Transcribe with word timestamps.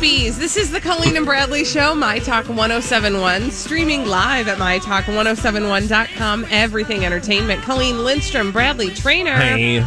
This 0.00 0.56
is 0.56 0.70
the 0.70 0.80
Colleen 0.80 1.16
and 1.16 1.26
Bradley 1.26 1.64
Show, 1.64 1.92
My 1.92 2.20
Talk 2.20 2.48
1071, 2.48 3.50
streaming 3.50 4.06
live 4.06 4.46
at 4.46 4.56
MyTalk1071.com. 4.58 6.46
Everything 6.50 7.04
Entertainment. 7.04 7.62
Colleen 7.62 8.04
Lindstrom, 8.04 8.52
Bradley 8.52 8.90
Traynor. 8.90 9.34
Hey. 9.34 9.84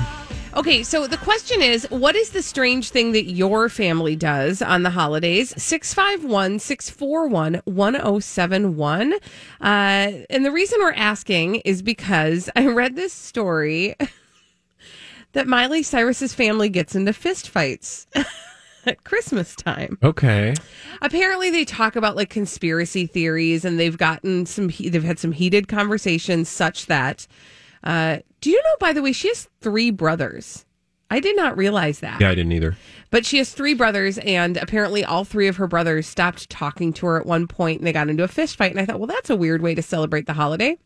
Okay, 0.55 0.83
so 0.83 1.07
the 1.07 1.15
question 1.17 1.61
is 1.61 1.87
what 1.89 2.17
is 2.17 2.31
the 2.31 2.41
strange 2.41 2.89
thing 2.89 3.13
that 3.13 3.31
your 3.31 3.69
family 3.69 4.17
does 4.17 4.61
on 4.61 4.83
the 4.83 4.89
holidays? 4.89 5.53
651 5.61 6.59
641 6.59 7.61
1071. 7.63 9.13
Uh, 9.13 9.17
And 9.61 10.45
the 10.45 10.51
reason 10.51 10.79
we're 10.81 10.91
asking 10.91 11.55
is 11.63 11.81
because 11.81 12.49
I 12.57 12.67
read 12.67 12.97
this 12.97 13.13
story 13.13 13.95
that 15.31 15.47
Miley 15.47 15.83
Cyrus's 15.83 16.33
family 16.33 16.67
gets 16.67 16.95
into 16.95 17.13
fistfights 17.13 18.07
at 18.85 19.03
Christmas 19.03 19.55
time. 19.55 19.97
Okay. 20.03 20.53
Apparently, 21.01 21.49
they 21.49 21.65
talk 21.65 21.95
about 21.95 22.15
like 22.15 22.29
conspiracy 22.29 23.05
theories, 23.05 23.65
and 23.65 23.79
they've 23.79 23.97
gotten 23.97 24.45
some. 24.45 24.67
They've 24.67 25.03
had 25.03 25.19
some 25.19 25.31
heated 25.31 25.67
conversations, 25.67 26.49
such 26.49 26.87
that. 26.87 27.27
Uh, 27.83 28.19
do 28.41 28.49
you 28.49 28.61
know? 28.63 28.75
By 28.79 28.93
the 28.93 29.01
way, 29.01 29.11
she 29.11 29.27
has 29.29 29.49
three 29.61 29.91
brothers. 29.91 30.65
I 31.09 31.19
did 31.19 31.35
not 31.35 31.57
realize 31.57 31.99
that. 31.99 32.21
Yeah, 32.21 32.29
I 32.29 32.35
didn't 32.35 32.53
either. 32.53 32.77
But 33.09 33.25
she 33.25 33.37
has 33.39 33.53
three 33.53 33.73
brothers, 33.73 34.17
and 34.19 34.55
apparently, 34.55 35.03
all 35.03 35.25
three 35.25 35.47
of 35.49 35.57
her 35.57 35.67
brothers 35.67 36.07
stopped 36.07 36.49
talking 36.49 36.93
to 36.93 37.05
her 37.07 37.19
at 37.19 37.25
one 37.25 37.47
point, 37.47 37.79
and 37.79 37.87
they 37.87 37.91
got 37.91 38.07
into 38.09 38.23
a 38.23 38.29
fist 38.29 38.55
fight. 38.55 38.71
And 38.71 38.79
I 38.79 38.85
thought, 38.85 38.99
well, 38.99 39.07
that's 39.07 39.29
a 39.29 39.35
weird 39.35 39.61
way 39.61 39.75
to 39.75 39.81
celebrate 39.81 40.25
the 40.25 40.33
holiday. 40.33 40.77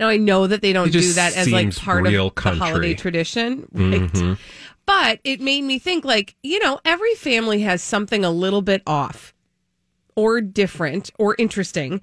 Now 0.00 0.08
I 0.08 0.16
know 0.16 0.46
that 0.46 0.62
they 0.62 0.72
don't 0.72 0.90
do 0.92 1.12
that 1.12 1.36
as 1.36 1.50
like 1.50 1.74
part 1.76 2.06
of 2.06 2.12
real 2.12 2.30
the 2.30 2.54
holiday 2.54 2.94
tradition, 2.94 3.68
right? 3.72 4.00
Mhm. 4.12 4.38
But 4.84 5.20
it 5.22 5.40
made 5.40 5.62
me 5.62 5.78
think 5.78 6.04
like, 6.04 6.34
you 6.42 6.58
know, 6.58 6.80
every 6.84 7.14
family 7.14 7.60
has 7.60 7.82
something 7.82 8.24
a 8.24 8.30
little 8.30 8.62
bit 8.62 8.82
off 8.86 9.32
or 10.16 10.40
different 10.40 11.10
or 11.18 11.36
interesting 11.38 12.00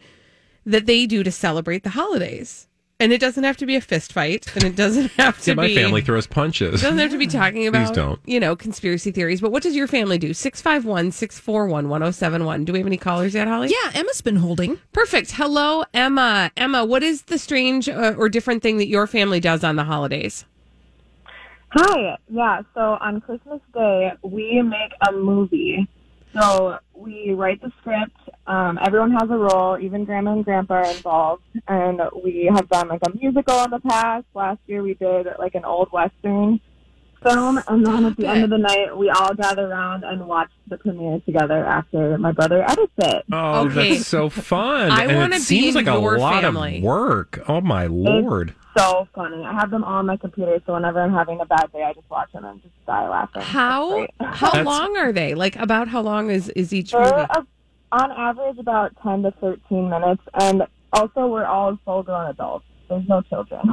that 0.65 0.85
they 0.85 1.05
do 1.05 1.21
to 1.23 1.31
celebrate 1.31 1.83
the 1.83 1.89
holidays. 1.89 2.67
And 3.02 3.14
it 3.14 3.21
doesn't 3.21 3.45
have 3.45 3.55
to 3.58 3.65
be 3.65 3.77
a 3.77 3.82
fist 3.82 4.11
fight 4.11 4.54
and 4.55 4.64
it 4.65 4.76
doesn't 4.76 5.11
have 5.17 5.39
to 5.43 5.52
Yeah, 5.52 5.55
my 5.55 5.67
be 5.67 5.76
family 5.76 6.02
throws 6.02 6.26
it 6.26 6.32
punches. 6.32 6.82
doesn't 6.82 6.98
have 6.98 7.11
to 7.11 7.17
be 7.17 7.27
talking 7.27 7.65
about 7.67 7.87
Please 7.87 7.95
don't. 7.95 8.20
you 8.26 8.39
know, 8.42 8.55
conspiracy 8.58 9.11
theories. 9.11 9.39
But 9.39 9.52
what 9.54 9.64
does 9.64 9.73
your 9.76 9.87
family 9.87 10.17
do? 10.17 10.33
651 10.33 11.11
641 11.11 11.88
1071. 11.88 12.65
Do 12.65 12.73
we 12.73 12.80
have 12.80 12.86
any 12.88 12.98
callers 12.98 13.33
yet, 13.33 13.48
Holly? 13.48 13.70
Yeah, 13.70 13.92
Emma's 13.93 14.20
been 14.20 14.36
holding. 14.36 14.80
Perfect. 14.92 15.32
Hello, 15.32 15.86
Emma. 15.93 16.52
Emma, 16.58 16.83
what 16.83 17.02
is 17.02 17.21
the 17.23 17.38
strange 17.38 17.88
uh, 17.88 18.15
or 18.17 18.27
different 18.27 18.61
thing 18.61 18.77
that 18.80 18.88
your 18.88 19.08
family 19.08 19.39
does 19.39 19.64
on 19.64 19.77
the 19.77 19.86
holidays? 19.86 20.43
Hi. 21.71 22.17
Yeah. 22.30 22.64
So 22.73 22.82
on 22.99 23.21
Christmas 23.21 23.61
Day, 23.73 24.11
we 24.23 24.61
make 24.61 24.92
a 25.08 25.11
movie. 25.14 25.88
So 26.33 26.77
we 26.93 27.31
write 27.31 27.61
the 27.61 27.71
script. 27.79 28.17
Um, 28.45 28.77
everyone 28.81 29.11
has 29.11 29.29
a 29.29 29.37
role. 29.37 29.77
Even 29.79 30.05
Grandma 30.05 30.33
and 30.33 30.45
Grandpa 30.45 30.75
are 30.75 30.91
involved. 30.91 31.43
And 31.67 32.01
we 32.23 32.51
have 32.53 32.69
done 32.69 32.87
like 32.87 33.01
a 33.05 33.15
musical 33.15 33.63
in 33.63 33.71
the 33.71 33.79
past. 33.79 34.25
Last 34.33 34.59
year 34.67 34.83
we 34.83 34.93
did 34.93 35.27
like 35.39 35.55
an 35.55 35.65
old 35.65 35.91
western 35.91 36.59
film. 37.23 37.59
And 37.67 37.85
then 37.85 38.05
at 38.05 38.17
the 38.17 38.25
end 38.27 38.43
of 38.43 38.49
the 38.49 38.57
night, 38.57 38.95
we 38.97 39.09
all 39.09 39.33
gather 39.33 39.67
around 39.67 40.03
and 40.03 40.27
watch 40.27 40.49
the 40.67 40.77
premiere 40.77 41.19
together 41.25 41.65
after 41.65 42.17
my 42.17 42.31
brother 42.31 42.63
edits 42.63 42.93
it. 42.97 43.25
Oh, 43.31 43.65
Okay. 43.67 43.93
that's 43.95 44.07
so 44.07 44.30
fun. 44.30 44.91
I 44.91 45.05
And 45.05 45.15
wanna 45.17 45.35
it 45.35 45.39
be 45.39 45.43
seems 45.43 45.75
in 45.75 45.85
like 45.85 45.95
a 45.95 45.99
your 45.99 46.17
lot 46.19 46.43
family. 46.43 46.77
of 46.77 46.83
work. 46.83 47.43
Oh 47.47 47.61
my 47.61 47.85
lord. 47.87 48.53
So 48.77 49.08
funny. 49.15 49.43
I 49.43 49.53
have 49.53 49.71
them 49.71 49.83
all 49.83 49.95
on 49.95 50.05
my 50.05 50.15
computer. 50.17 50.61
So 50.65 50.73
whenever 50.73 51.02
I'm 51.02 51.11
having 51.13 51.41
a 51.41 51.45
bad 51.45 51.71
day, 51.71 51.83
I 51.83 51.93
just 51.93 52.09
watch 52.09 52.31
them 52.31 52.45
and 52.45 52.61
just 52.61 52.73
die 52.85 53.09
laughing. 53.09 53.41
It's 53.41 53.52
How 53.52 53.89
great. 53.91 54.09
how 54.21 54.52
That's- 54.52 54.65
long 54.65 54.95
are 54.97 55.11
they? 55.11 55.33
Like 55.35 55.55
about 55.58 55.87
how 55.87 56.02
long 56.02 56.29
is 56.29 56.49
is 56.49 56.73
each 56.73 56.91
They're 56.91 57.02
movie? 57.02 57.13
uh, 57.31 57.41
on 57.91 58.11
average 58.11 58.59
about 58.59 58.95
10 59.03 59.23
to 59.23 59.31
13 59.41 59.89
minutes. 59.89 60.21
And 60.39 60.63
also, 60.93 61.27
we're 61.27 61.45
all 61.45 61.77
full 61.85 62.03
grown 62.03 62.29
adults. 62.29 62.65
There's 62.89 63.08
no 63.08 63.22
children. 63.23 63.61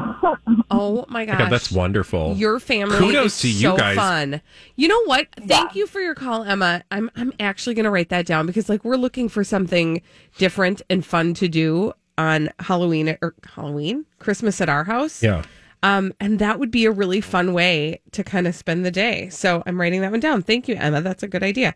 Oh 0.70 1.04
my 1.08 1.20
My 1.20 1.26
gosh. 1.26 1.38
God, 1.38 1.50
that's 1.52 1.70
wonderful. 1.70 2.34
Your 2.36 2.58
family 2.58 2.98
Kudos 2.98 3.36
is 3.36 3.40
to 3.42 3.48
you 3.48 3.60
so 3.70 3.76
guys. 3.76 3.96
fun. 3.96 4.40
You 4.74 4.88
know 4.88 5.02
what? 5.04 5.28
Thank 5.38 5.50
Yeah. 5.50 5.68
you 5.74 5.86
for 5.86 6.00
your 6.00 6.14
call, 6.14 6.42
Emma. 6.42 6.82
I'm 6.90 7.08
I'm 7.16 7.32
actually 7.38 7.74
going 7.74 7.84
to 7.84 7.90
write 7.90 8.08
that 8.08 8.26
down 8.26 8.46
because 8.46 8.68
like 8.68 8.84
we're 8.84 8.96
looking 8.96 9.28
for 9.28 9.44
something 9.44 10.02
different 10.38 10.82
and 10.90 11.04
fun 11.06 11.34
to 11.34 11.48
do 11.48 11.92
on 12.18 12.50
Halloween 12.58 13.16
or 13.22 13.34
Halloween, 13.54 14.06
Christmas 14.18 14.60
at 14.60 14.68
our 14.68 14.84
house. 14.84 15.22
yeah. 15.22 15.42
Um, 15.82 16.12
and 16.20 16.38
that 16.38 16.58
would 16.58 16.70
be 16.70 16.84
a 16.84 16.90
really 16.90 17.20
fun 17.20 17.52
way 17.52 18.00
to 18.12 18.24
kind 18.24 18.46
of 18.46 18.54
spend 18.54 18.84
the 18.84 18.90
day. 18.90 19.28
So 19.28 19.62
I'm 19.66 19.80
writing 19.80 20.00
that 20.00 20.10
one 20.10 20.20
down. 20.20 20.42
Thank 20.42 20.68
you, 20.68 20.76
Emma. 20.76 21.00
That's 21.00 21.22
a 21.22 21.28
good 21.28 21.42
idea. 21.42 21.74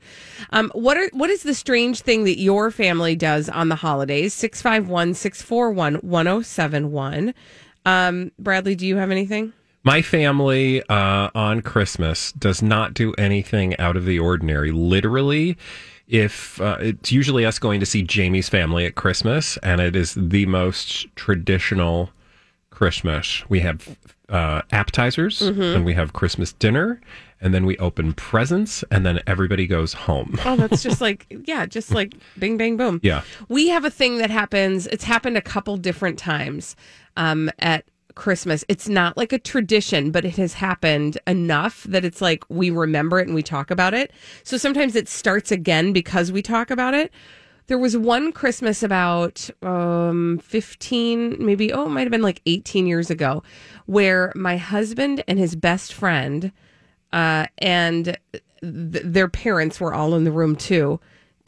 Um, 0.50 0.70
what 0.74 0.96
are 0.96 1.08
what 1.12 1.30
is 1.30 1.42
the 1.42 1.54
strange 1.54 2.00
thing 2.00 2.24
that 2.24 2.38
your 2.38 2.70
family 2.70 3.14
does 3.14 3.48
on 3.48 3.68
the 3.68 3.76
holidays? 3.76 4.34
651 4.34 5.14
641 5.14 5.94
1071. 5.96 7.34
Um, 7.86 8.32
Bradley, 8.38 8.74
do 8.74 8.86
you 8.86 8.96
have 8.96 9.10
anything? 9.10 9.52
My 9.82 10.02
family 10.02 10.82
uh, 10.88 11.30
on 11.34 11.62
Christmas 11.62 12.32
does 12.32 12.62
not 12.62 12.92
do 12.92 13.14
anything 13.14 13.78
out 13.78 13.96
of 13.96 14.04
the 14.04 14.18
ordinary. 14.18 14.72
Literally, 14.72 15.56
if 16.06 16.60
uh, 16.60 16.76
it's 16.80 17.10
usually 17.10 17.46
us 17.46 17.58
going 17.58 17.80
to 17.80 17.86
see 17.86 18.02
Jamie's 18.02 18.48
family 18.48 18.84
at 18.84 18.94
Christmas, 18.94 19.56
and 19.58 19.80
it 19.80 19.96
is 19.96 20.14
the 20.14 20.44
most 20.46 21.06
traditional 21.16 22.10
Christmas. 22.80 23.44
We 23.50 23.60
have 23.60 23.98
uh, 24.30 24.62
appetizers, 24.72 25.42
and 25.42 25.84
we 25.84 25.92
have 25.92 26.14
Christmas 26.14 26.54
dinner, 26.54 26.98
and 27.38 27.52
then 27.52 27.66
we 27.66 27.76
open 27.76 28.14
presents, 28.14 28.82
and 28.90 29.04
then 29.04 29.20
everybody 29.26 29.66
goes 29.66 29.92
home. 29.92 30.38
Oh, 30.46 30.56
that's 30.56 30.82
just 30.82 30.98
like, 30.98 31.26
yeah, 31.44 31.66
just 31.66 31.90
like 31.90 32.14
bing, 32.38 32.56
bang, 32.56 32.78
boom. 32.78 32.98
Yeah. 33.02 33.20
We 33.50 33.68
have 33.68 33.84
a 33.84 33.90
thing 33.90 34.16
that 34.16 34.30
happens. 34.30 34.86
It's 34.86 35.04
happened 35.04 35.36
a 35.36 35.42
couple 35.42 35.76
different 35.76 36.18
times 36.18 36.74
um, 37.18 37.50
at 37.58 37.84
Christmas. 38.14 38.64
It's 38.66 38.88
not 38.88 39.14
like 39.14 39.34
a 39.34 39.38
tradition, 39.38 40.10
but 40.10 40.24
it 40.24 40.36
has 40.36 40.54
happened 40.54 41.18
enough 41.26 41.84
that 41.84 42.02
it's 42.02 42.22
like 42.22 42.44
we 42.48 42.70
remember 42.70 43.20
it 43.20 43.26
and 43.26 43.34
we 43.34 43.42
talk 43.42 43.70
about 43.70 43.92
it. 43.92 44.10
So 44.42 44.56
sometimes 44.56 44.96
it 44.96 45.06
starts 45.06 45.52
again 45.52 45.92
because 45.92 46.32
we 46.32 46.40
talk 46.40 46.70
about 46.70 46.94
it. 46.94 47.12
There 47.70 47.78
was 47.78 47.96
one 47.96 48.32
Christmas 48.32 48.82
about 48.82 49.48
um, 49.62 50.40
15, 50.42 51.36
maybe, 51.38 51.72
oh, 51.72 51.86
it 51.86 51.90
might 51.90 52.00
have 52.00 52.10
been 52.10 52.20
like 52.20 52.42
18 52.44 52.84
years 52.88 53.10
ago, 53.10 53.44
where 53.86 54.32
my 54.34 54.56
husband 54.56 55.22
and 55.28 55.38
his 55.38 55.54
best 55.54 55.94
friend 55.94 56.50
uh, 57.12 57.46
and 57.58 58.18
th- 58.32 58.42
their 58.60 59.28
parents 59.28 59.80
were 59.80 59.94
all 59.94 60.16
in 60.16 60.24
the 60.24 60.32
room 60.32 60.56
too. 60.56 60.98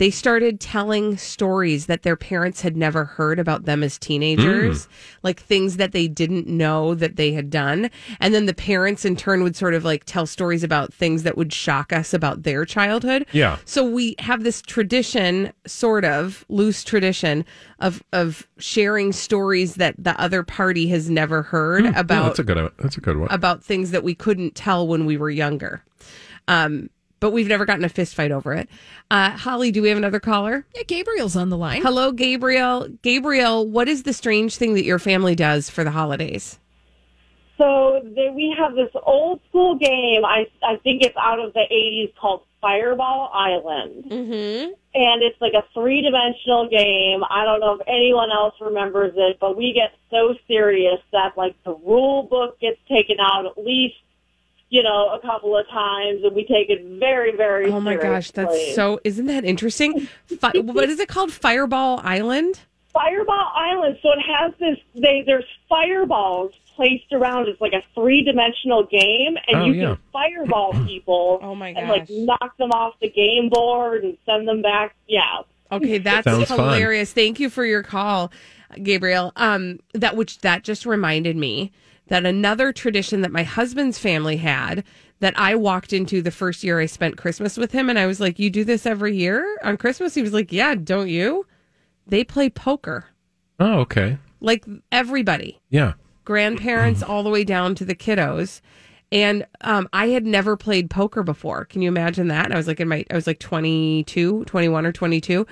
They 0.02 0.10
started 0.10 0.58
telling 0.58 1.16
stories 1.16 1.86
that 1.86 2.02
their 2.02 2.16
parents 2.16 2.60
had 2.62 2.76
never 2.76 3.04
heard 3.04 3.38
about 3.38 3.66
them 3.66 3.84
as 3.84 4.00
teenagers, 4.00 4.88
like 5.22 5.38
things 5.38 5.76
that 5.76 5.92
they 5.92 6.08
didn't 6.08 6.48
know 6.48 6.92
that 6.96 7.14
they 7.14 7.30
had 7.30 7.50
done. 7.50 7.88
And 8.18 8.34
then 8.34 8.46
the 8.46 8.52
parents 8.52 9.04
in 9.04 9.14
turn 9.14 9.44
would 9.44 9.54
sort 9.54 9.74
of 9.74 9.84
like 9.84 10.02
tell 10.04 10.26
stories 10.26 10.64
about 10.64 10.92
things 10.92 11.22
that 11.22 11.36
would 11.36 11.52
shock 11.52 11.92
us 11.92 12.12
about 12.12 12.42
their 12.42 12.64
childhood. 12.64 13.26
Yeah. 13.30 13.58
So 13.64 13.88
we 13.88 14.16
have 14.18 14.42
this 14.42 14.60
tradition, 14.60 15.52
sort 15.68 16.04
of 16.04 16.44
loose 16.48 16.82
tradition 16.82 17.44
of 17.78 18.02
of 18.12 18.48
sharing 18.58 19.12
stories 19.12 19.76
that 19.76 19.94
the 19.96 20.20
other 20.20 20.42
party 20.42 20.88
has 20.88 21.08
never 21.08 21.42
heard 21.42 21.84
Yeah, 21.84 21.92
about 21.96 22.24
that's 22.24 22.40
a 22.40 22.42
good. 22.42 22.72
That's 22.80 22.96
a 22.96 23.00
good 23.00 23.18
one. 23.18 23.28
about 23.30 23.62
things 23.62 23.92
that 23.92 24.02
we 24.02 24.16
couldn't 24.16 24.56
tell 24.56 24.84
when 24.88 25.06
we 25.06 25.16
were 25.16 25.30
younger. 25.30 25.84
Um, 26.48 26.90
but 27.22 27.32
we've 27.32 27.46
never 27.46 27.64
gotten 27.64 27.84
a 27.84 27.88
fist 27.88 28.16
fight 28.16 28.32
over 28.32 28.52
it. 28.52 28.68
Uh, 29.08 29.30
Holly, 29.30 29.70
do 29.70 29.80
we 29.80 29.88
have 29.88 29.96
another 29.96 30.18
caller? 30.18 30.66
Yeah, 30.74 30.82
Gabriel's 30.82 31.36
on 31.36 31.50
the 31.50 31.56
line. 31.56 31.80
Hello, 31.80 32.10
Gabriel. 32.10 32.88
Gabriel, 33.02 33.64
what 33.64 33.88
is 33.88 34.02
the 34.02 34.12
strange 34.12 34.56
thing 34.56 34.74
that 34.74 34.84
your 34.84 34.98
family 34.98 35.36
does 35.36 35.70
for 35.70 35.84
the 35.84 35.92
holidays? 35.92 36.58
So 37.58 38.00
there, 38.16 38.32
we 38.32 38.52
have 38.58 38.74
this 38.74 38.90
old 39.06 39.40
school 39.48 39.78
game. 39.78 40.24
I 40.24 40.46
I 40.64 40.78
think 40.82 41.02
it's 41.02 41.16
out 41.16 41.38
of 41.38 41.52
the 41.52 41.60
'80s 41.60 42.12
called 42.20 42.42
Fireball 42.60 43.30
Island, 43.32 44.04
mm-hmm. 44.08 44.72
and 44.94 45.22
it's 45.22 45.40
like 45.40 45.52
a 45.54 45.62
three 45.72 46.02
dimensional 46.02 46.68
game. 46.68 47.22
I 47.30 47.44
don't 47.44 47.60
know 47.60 47.74
if 47.74 47.86
anyone 47.86 48.32
else 48.32 48.54
remembers 48.60 49.12
it, 49.14 49.36
but 49.40 49.56
we 49.56 49.72
get 49.72 49.92
so 50.10 50.34
serious 50.48 50.98
that 51.12 51.36
like 51.36 51.54
the 51.62 51.74
rule 51.74 52.24
book 52.24 52.58
gets 52.58 52.80
taken 52.88 53.18
out 53.20 53.46
at 53.46 53.62
least 53.64 53.94
you 54.72 54.82
know 54.82 55.10
a 55.12 55.20
couple 55.20 55.54
of 55.56 55.68
times, 55.68 56.24
and 56.24 56.34
we 56.34 56.42
take 56.46 56.70
it 56.70 56.82
very 56.98 57.36
very. 57.36 57.70
Oh 57.70 57.78
my 57.78 57.94
gosh, 57.96 58.30
that's 58.30 58.74
so, 58.74 58.98
isn't 59.04 59.26
that 59.26 59.44
interesting? 59.44 60.08
Fi- 60.26 60.52
what 60.60 60.88
is 60.88 60.98
it 60.98 61.08
called? 61.08 61.30
Fireball 61.30 62.00
Island? 62.02 62.58
Fireball 62.92 63.52
Island. 63.54 63.98
So 64.02 64.08
it 64.12 64.22
has 64.26 64.52
this. 64.58 64.78
They 64.94 65.22
there's 65.26 65.44
fireballs 65.68 66.52
placed 66.74 67.12
around. 67.12 67.48
It's 67.48 67.60
like 67.60 67.74
a 67.74 67.82
three 67.94 68.24
dimensional 68.24 68.84
game, 68.84 69.36
and 69.46 69.56
Oh, 69.58 69.64
you 69.66 69.72
yeah. 69.74 69.84
can 69.88 69.98
fireball 70.10 70.72
people. 70.86 71.38
Oh, 71.42 71.54
my 71.54 71.72
gosh! 71.74 71.82
And 71.82 71.90
like 71.90 72.08
knock 72.08 72.56
them 72.56 72.70
off 72.70 72.94
the 73.02 73.10
game 73.10 73.50
board 73.50 74.04
and 74.04 74.16
send 74.24 74.48
them 74.48 74.62
back. 74.62 74.94
Yeah. 75.06 75.42
Okay, 75.70 75.98
that's 76.08 76.24
Sounds 76.24 76.48
fun. 76.48 76.58
hilarious. 76.58 77.12
Thank 77.12 77.40
you 77.40 77.50
for 77.50 77.64
your 77.66 77.82
call, 77.82 78.32
Gabriel. 78.82 79.32
Um, 79.36 79.80
that 79.92 80.16
which 80.16 80.38
that 80.40 80.64
just 80.64 80.86
reminded 80.86 81.36
me 81.36 81.72
that 82.08 82.26
another 82.26 82.72
tradition 82.72 83.20
that 83.22 83.32
my 83.32 83.42
husband's 83.42 83.98
family 83.98 84.36
had 84.36 84.84
that 85.20 85.38
I 85.38 85.54
walked 85.54 85.92
into 85.92 86.20
the 86.20 86.30
first 86.32 86.64
year 86.64 86.80
I 86.80 86.86
spent 86.86 87.16
Christmas 87.16 87.56
with 87.56 87.72
him, 87.72 87.88
and 87.88 87.98
I 87.98 88.06
was 88.06 88.18
like, 88.20 88.38
"You 88.38 88.50
do 88.50 88.64
this 88.64 88.86
every 88.86 89.16
year 89.16 89.46
on 89.62 89.76
Christmas?" 89.76 90.14
He 90.14 90.22
was 90.22 90.32
like, 90.32 90.52
"Yeah, 90.52 90.74
don't 90.74 91.08
you?" 91.08 91.46
They 92.06 92.24
play 92.24 92.50
poker, 92.50 93.06
oh, 93.60 93.78
okay. 93.80 94.18
like 94.40 94.64
everybody, 94.90 95.60
Yeah. 95.70 95.92
grandparents 96.24 97.02
all 97.02 97.22
the 97.22 97.30
way 97.30 97.44
down 97.44 97.74
to 97.76 97.84
the 97.84 97.94
kiddos. 97.94 98.60
And 99.12 99.46
um, 99.60 99.88
I 99.92 100.08
had 100.08 100.26
never 100.26 100.56
played 100.56 100.90
poker 100.90 101.22
before. 101.22 101.66
Can 101.66 101.80
you 101.82 101.88
imagine 101.88 102.28
that? 102.28 102.46
And 102.46 102.54
I 102.54 102.56
was 102.56 102.66
like 102.66 102.80
in 102.80 102.88
my 102.88 103.04
I 103.10 103.14
was 103.14 103.26
like 103.28 103.38
22, 103.38 104.44
21 104.46 104.86
or 104.86 104.90
22. 104.92 105.46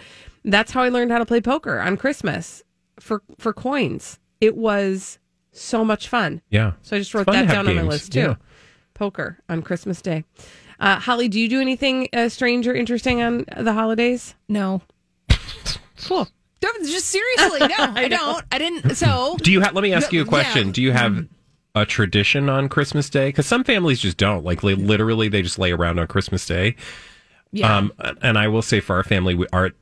That's 0.44 0.72
how 0.72 0.82
I 0.82 0.88
learned 0.88 1.12
how 1.12 1.18
to 1.18 1.26
play 1.26 1.40
poker 1.40 1.78
on 1.78 1.96
Christmas 1.96 2.64
for 2.98 3.22
for 3.38 3.52
coins. 3.52 4.18
It 4.40 4.56
was 4.56 5.19
so 5.52 5.84
much 5.84 6.08
fun. 6.08 6.42
Yeah. 6.50 6.72
So 6.82 6.96
I 6.96 6.98
just 6.98 7.14
wrote 7.14 7.26
that 7.26 7.48
down 7.48 7.68
on 7.68 7.74
my 7.76 7.82
list 7.82 8.12
too. 8.12 8.20
yeah. 8.20 8.34
Poker 8.94 9.38
on 9.48 9.62
Christmas 9.62 10.02
Day. 10.02 10.24
Uh, 10.78 10.98
Holly, 10.98 11.28
do 11.28 11.38
you 11.40 11.48
do 11.48 11.60
anything 11.60 12.08
uh, 12.12 12.28
strange 12.28 12.66
or 12.68 12.74
interesting 12.74 13.20
on 13.22 13.44
the 13.56 13.72
holidays? 13.72 14.34
No. 14.48 14.82
Cool. 16.06 16.26
Don't- 16.60 16.86
Just 16.86 17.06
seriously, 17.06 17.60
no, 17.60 17.74
I 17.78 18.08
don't. 18.08 18.44
I 18.50 18.58
didn't. 18.58 18.94
So 18.96 19.36
Do 19.42 19.52
you 19.52 19.60
have? 19.60 19.74
Let 19.74 19.82
me 19.82 19.92
ask 19.92 20.12
you 20.12 20.22
a 20.22 20.24
question. 20.24 20.68
yeah. 20.68 20.72
Do 20.72 20.82
you 20.82 20.92
have 20.92 21.26
a 21.74 21.84
tradition 21.86 22.48
on 22.48 22.68
Christmas 22.70 23.10
Day? 23.10 23.28
Because 23.28 23.46
some 23.46 23.64
families 23.64 24.00
just 24.00 24.16
don't. 24.16 24.42
Like, 24.44 24.62
they, 24.62 24.74
literally, 24.74 25.28
they 25.28 25.42
just 25.42 25.58
lay 25.58 25.72
around 25.72 25.98
on 25.98 26.06
Christmas 26.06 26.46
Day. 26.46 26.76
yeah. 27.52 27.76
Um, 27.76 27.92
and 28.22 28.38
I 28.38 28.48
will 28.48 28.62
say, 28.62 28.80
for 28.80 28.96
our 28.96 29.04
family, 29.04 29.34
we, 29.34 29.46
our 29.52 29.72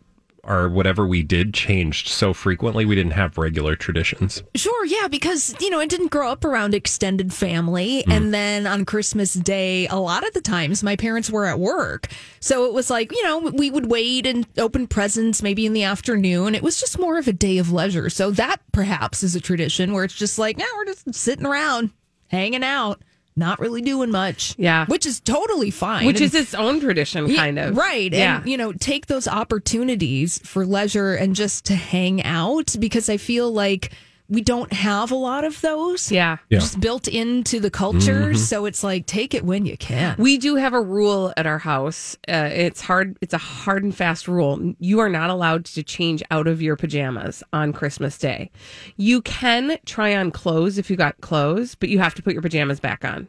our 0.49 0.69
whatever 0.69 1.07
we 1.07 1.23
did 1.23 1.55
changed 1.55 2.09
so 2.09 2.33
frequently. 2.33 2.85
We 2.85 2.95
didn't 2.95 3.13
have 3.13 3.39
regular 3.39 3.77
traditions. 3.77 4.43
Sure, 4.57 4.85
yeah, 4.87 5.07
because 5.09 5.55
you 5.61 5.71
know, 5.71 5.79
I 5.79 5.87
didn't 5.87 6.11
grow 6.11 6.31
up 6.31 6.45
around 6.45 6.75
extended 6.75 7.33
family, 7.33 8.03
Hmm. 8.07 8.13
and 8.13 8.35
then 8.35 8.67
on 8.67 8.85
Christmas 8.85 9.35
Day, 9.35 9.87
a 9.89 9.97
lot 9.97 10.27
of 10.27 10.33
the 10.35 10.41
times 10.41 10.83
my 10.83 10.97
parents 10.97 11.31
were 11.31 11.47
at 11.47 11.59
work, 11.61 12.09
so 12.41 12.65
it 12.65 12.73
was 12.73 12.91
like 12.91 13.13
you 13.13 13.23
know 13.23 13.39
we 13.39 13.71
would 13.71 13.91
wait 13.91 14.27
and 14.27 14.47
open 14.59 14.87
presents 14.87 15.43
maybe 15.43 15.67
in 15.67 15.73
the 15.75 15.83
afternoon. 15.85 16.55
It 16.55 16.63
was 16.63 16.81
just 16.81 16.99
more 16.99 17.19
of 17.19 17.29
a 17.29 17.33
day 17.33 17.59
of 17.59 17.71
leisure. 17.71 18.09
So 18.11 18.31
that 18.33 18.61
perhaps 18.73 19.23
is 19.23 19.37
a 19.37 19.41
tradition 19.41 19.93
where 19.93 20.05
it's 20.05 20.15
just 20.15 20.39
like, 20.39 20.59
yeah, 20.59 20.65
we're 20.77 20.87
just 20.87 21.15
sitting 21.15 21.47
around, 21.47 21.91
hanging 22.29 22.65
out, 22.65 23.03
not 23.39 23.59
really 23.61 23.81
doing 23.81 24.11
much. 24.11 24.55
Yeah. 24.59 24.85
which 24.87 25.07
is 25.07 25.21
totally 25.21 25.71
fine. 25.71 26.05
Which 26.07 26.17
And- 26.21 26.25
is 26.27 26.35
its 26.35 26.55
own 26.55 26.81
tradition, 26.81 27.29
Yeah, 27.29 27.37
kind 27.37 27.59
of. 27.59 27.77
right 27.77 28.13
Yeah. 28.13 28.41
and 28.41 28.49
you 28.51 28.57
know 28.57 28.73
take 28.73 29.07
those 29.07 29.27
opportunities 29.29 30.41
for 30.45 30.67
leisure 30.67 31.15
and 31.15 31.35
just 31.37 31.65
to 31.67 31.75
hang 31.75 32.23
out 32.25 32.75
because 32.79 33.09
i 33.09 33.17
feel 33.17 33.51
like 33.53 33.91
we 34.29 34.43
don't 34.43 34.73
have 34.73 35.11
a 35.11 35.15
lot 35.15 35.45
of 35.45 35.61
those 35.63 36.13
yeah. 36.13 36.37
Yeah. 36.51 36.59
just 36.59 36.81
built 36.81 37.09
into 37.09 37.61
the 37.61 37.71
culture 37.71 38.35
so 38.35 38.67
it's 38.67 38.85
like 38.85 39.07
take 39.07 39.35
it 39.35 39.45
when 39.45 39.65
you 39.67 39.77
can 39.77 40.17
We 40.19 40.39
do 40.39 40.57
have 40.57 40.75
a 40.75 40.81
rule 40.81 41.33
at 41.37 41.47
our 41.47 41.59
house. 41.59 42.17
Uh, 42.29 42.51
it's 42.53 42.81
hard. 42.81 43.17
It's 43.21 43.35
a 43.35 43.39
hard 43.39 43.85
and 43.85 43.95
fast 43.95 44.29
rule. 44.29 44.75
You 44.79 44.99
are 45.01 45.09
not 45.09 45.31
allowed 45.31 45.65
to 45.67 45.83
change 45.83 46.23
out 46.31 46.47
of 46.47 46.61
your 46.61 46.77
pajamas 46.77 47.43
on 47.53 47.73
Christmas 47.73 48.19
Day. 48.19 48.51
You 48.97 49.23
can 49.23 49.79
try 49.87 50.15
on 50.15 50.31
clothes 50.31 50.79
if 50.79 50.91
you 50.91 50.97
got 50.97 51.21
clothes, 51.21 51.75
but 51.75 51.89
you 51.89 51.99
have 51.99 52.15
to 52.17 52.23
put 52.23 52.33
your 52.33 52.43
pajamas 52.43 52.81
back 52.81 53.05
on. 53.05 53.29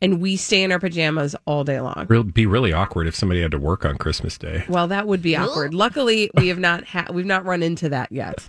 And 0.00 0.20
we 0.20 0.36
stay 0.36 0.62
in 0.62 0.70
our 0.72 0.78
pajamas 0.78 1.34
all 1.46 1.64
day 1.64 1.80
long. 1.80 2.06
It'd 2.08 2.34
be 2.34 2.46
really 2.46 2.72
awkward 2.72 3.06
if 3.06 3.14
somebody 3.14 3.42
had 3.42 3.50
to 3.52 3.58
work 3.58 3.84
on 3.84 3.96
Christmas 3.98 4.38
Day. 4.38 4.64
Well, 4.68 4.88
that 4.88 5.06
would 5.06 5.22
be 5.22 5.36
awkward. 5.36 5.74
Luckily, 5.74 6.30
we 6.36 6.48
have 6.48 6.58
not 6.58 6.84
ha- 6.84 7.08
we've 7.12 7.26
not 7.26 7.44
run 7.44 7.62
into 7.62 7.88
that 7.88 8.12
yet. 8.12 8.48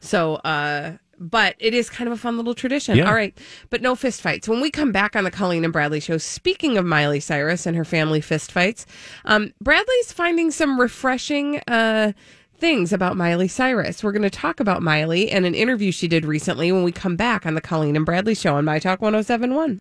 So, 0.00 0.34
uh, 0.36 0.92
but 1.18 1.56
it 1.58 1.74
is 1.74 1.90
kind 1.90 2.08
of 2.08 2.14
a 2.14 2.16
fun 2.16 2.36
little 2.36 2.54
tradition. 2.54 2.96
Yeah. 2.96 3.08
All 3.08 3.14
right, 3.14 3.36
but 3.70 3.82
no 3.82 3.94
fist 3.94 4.20
fights. 4.20 4.48
When 4.48 4.60
we 4.60 4.70
come 4.70 4.92
back 4.92 5.16
on 5.16 5.24
the 5.24 5.30
Colleen 5.30 5.64
and 5.64 5.72
Bradley 5.72 6.00
show, 6.00 6.18
speaking 6.18 6.78
of 6.78 6.84
Miley 6.84 7.20
Cyrus 7.20 7.66
and 7.66 7.76
her 7.76 7.84
family 7.84 8.20
fist 8.20 8.52
fights, 8.52 8.86
um, 9.24 9.52
Bradley's 9.60 10.12
finding 10.12 10.50
some 10.50 10.80
refreshing. 10.80 11.60
Uh, 11.66 12.12
Things 12.60 12.92
about 12.92 13.16
Miley 13.16 13.46
Cyrus. 13.46 14.02
We're 14.02 14.10
going 14.10 14.22
to 14.22 14.30
talk 14.30 14.58
about 14.58 14.82
Miley 14.82 15.30
and 15.30 15.46
an 15.46 15.54
interview 15.54 15.92
she 15.92 16.08
did 16.08 16.24
recently 16.24 16.72
when 16.72 16.82
we 16.82 16.90
come 16.90 17.14
back 17.14 17.46
on 17.46 17.54
the 17.54 17.60
Colleen 17.60 17.94
and 17.94 18.04
Bradley 18.04 18.34
show 18.34 18.56
on 18.56 18.64
My 18.64 18.80
Talk 18.80 19.00
1071. 19.00 19.80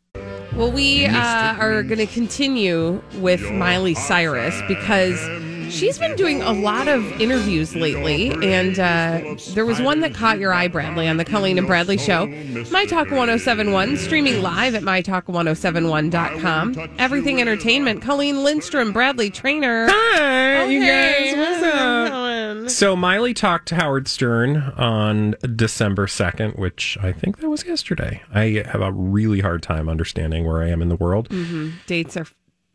Well, 0.56 0.72
we 0.72 1.06
uh, 1.06 1.56
are 1.56 1.82
going 1.82 1.98
to 1.98 2.06
continue 2.06 3.02
with 3.16 3.42
Miley 3.52 3.96
Cyrus 3.96 4.62
because 4.68 5.20
she's 5.70 6.00
been 6.00 6.16
doing 6.16 6.42
a 6.42 6.52
lot 6.52 6.88
of 6.88 7.04
interviews 7.22 7.76
lately. 7.76 8.32
And 8.44 8.80
uh, 8.80 9.36
there 9.54 9.66
was 9.66 9.82
one 9.82 10.00
that 10.02 10.14
caught 10.14 10.40
your 10.40 10.54
eye, 10.54 10.68
Bradley, 10.68 11.08
on 11.08 11.18
the 11.18 11.26
Colleen 11.26 11.58
and 11.58 11.68
Bradley 11.68 11.98
show. 11.98 12.28
My 12.72 12.86
Talk 12.86 13.10
1071, 13.12 13.98
streaming 13.98 14.42
live 14.42 14.76
at 14.76 14.84
MyTalk1071.com. 14.84 16.90
Everything 16.98 17.42
Entertainment, 17.42 18.02
Colleen 18.02 18.44
Lindstrom, 18.44 18.92
Bradley 18.92 19.30
Traynor. 19.30 19.88
Hi, 19.90 20.66
you 20.66 20.86
guys. 20.86 21.38
What's 21.38 21.64
how's 21.64 21.64
it 21.64 22.64
up? 22.66 22.70
So 22.70 22.96
Miley 22.96 23.34
talked 23.34 23.68
to 23.70 23.76
Howard 23.76 24.08
Stern 24.08 24.58
on 24.78 25.36
December 25.56 26.08
2nd, 26.08 26.58
which 26.58 26.98
I 27.02 27.12
think 27.12 27.40
that 27.40 27.50
was 27.50 27.66
yesterday. 27.66 28.22
I 28.34 28.64
have 28.66 28.82
a 28.82 28.92
really 28.92 29.40
hard 29.42 29.64
time 29.64 29.90
understanding 29.90 30.46
where 30.46 30.62
I 30.62 30.70
am 30.70 30.82
in 30.82 30.90
the 30.90 30.96
world. 30.96 31.32
Dates 31.86 32.18
are 32.18 32.26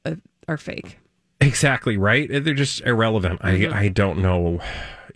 uh, 0.04 0.16
are 0.48 0.56
fake. 0.56 0.98
Exactly 1.46 1.96
right. 1.96 2.28
They're 2.28 2.54
just 2.54 2.80
irrelevant. 2.82 3.40
I 3.42 3.68
I 3.68 3.88
don't 3.88 4.18
know 4.18 4.60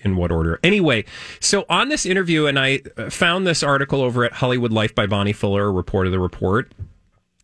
in 0.01 0.17
what 0.17 0.31
order. 0.31 0.61
Anyway, 0.63 1.05
so 1.41 1.65
on 1.69 1.89
this 1.89 2.07
interview, 2.07 2.47
and 2.47 2.59
I 2.59 2.81
uh, 2.97 3.11
found 3.11 3.47
this 3.47 3.63
article 3.63 4.01
over 4.03 4.25
at 4.25 4.35
Hollywood 4.35 4.73
Life 4.73 4.95
by 4.95 5.07
Bonnie 5.07 5.33
Fuller, 5.33 5.73
reported 5.73 6.11
the 6.11 6.21
report, 6.21 6.73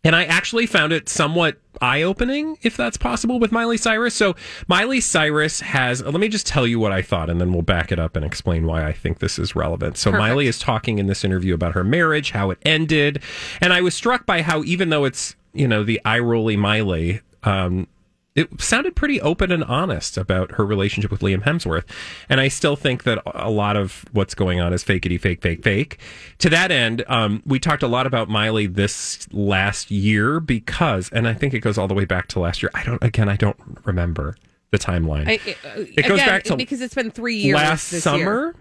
and 0.05 0.15
I 0.17 0.25
actually 0.25 0.67
found 0.67 0.93
it 0.93 1.09
somewhat 1.09 1.59
eye 1.81 2.03
opening, 2.03 2.59
if 2.62 2.77
that's 2.77 2.97
possible, 2.97 3.39
with 3.39 3.53
Miley 3.53 3.77
Cyrus. 3.77 4.15
So 4.15 4.35
Miley 4.69 5.01
Cyrus 5.01 5.61
has. 5.61 6.03
Let 6.03 6.15
me 6.15 6.29
just 6.29 6.47
tell 6.47 6.67
you 6.67 6.79
what 6.79 6.93
I 6.93 7.03
thought, 7.03 7.31
and 7.31 7.41
then 7.41 7.53
we'll 7.53 7.62
back 7.62 7.93
it 7.93 7.99
up 7.99 8.17
and 8.17 8.25
explain 8.25 8.67
why 8.67 8.87
I 8.87 8.93
think 8.93 9.19
this 9.19 9.39
is 9.39 9.57
relevant. 9.57 9.97
So 9.97 10.12
Miley 10.12 10.47
is 10.47 10.59
talking 10.59 10.99
in 10.99 11.07
this 11.07 11.25
interview 11.25 11.55
about 11.55 11.73
her 11.73 11.85
marriage, 11.85 12.31
how 12.31 12.51
it 12.51 12.59
ended, 12.65 13.23
and 13.61 13.73
I 13.73 13.81
was 13.81 13.95
struck 13.95 14.27
by 14.27 14.43
how 14.43 14.62
even 14.65 14.91
though 14.91 15.05
it's 15.05 15.37
you 15.53 15.69
know 15.69 15.83
the 15.85 16.01
eye 16.05 16.21
rolly 16.21 16.57
Miley. 16.57 17.21
Um, 17.45 17.89
it 18.35 18.61
sounded 18.61 18.97
pretty 18.97 19.21
open 19.21 19.53
and 19.53 19.62
honest 19.65 20.17
about 20.17 20.53
her 20.53 20.65
relationship 20.65 21.11
with 21.11 21.21
Liam 21.21 21.43
Hemsworth. 21.43 21.85
And 22.29 22.41
I 22.41 22.49
still 22.49 22.77
think 22.77 23.03
that 23.05 23.23
a 23.27 23.51
lot 23.51 23.77
of 23.77 24.05
what's 24.12 24.35
going 24.35 24.59
on 24.61 24.73
is 24.73 24.83
fakety 24.83 25.21
fake, 25.21 25.43
fake, 25.43 25.62
fake. 25.62 25.99
To 26.39 26.49
that 26.51 26.71
end, 26.71 27.05
um, 27.09 27.43
we 27.45 27.59
talked 27.59 27.83
a 27.83 27.89
lot 27.89 28.07
about 28.07 28.29
Miley 28.29 28.67
this 28.67 29.29
last 29.33 29.91
year 29.91 30.41
because, 30.41 31.11
and 31.12 31.29
I 31.29 31.35
think 31.35 31.53
it 31.53 31.61
goes 31.61 31.77
all 31.77 31.89
the 31.89 31.95
way 31.95 32.07
back 32.07 32.29
to 32.29 32.41
last 32.41 32.62
year. 32.62 32.71
I 32.75 32.83
don't, 32.85 33.03
again, 33.03 33.29
I 33.29 33.37
don't 33.37 33.57
remember. 33.85 34.37
the 34.71 34.79
timeline. 34.79 35.29
I, 35.29 35.39
It 35.77 36.09
goes 36.09 36.12
again, 36.19 36.27
back 36.29 36.45
to 36.45 36.57
because 36.57 36.81
it's 36.81 36.95
been 36.95 37.11
three 37.11 37.37
years. 37.37 37.57
last 37.57 37.89
summer. 37.89 38.19
year. 38.19 38.55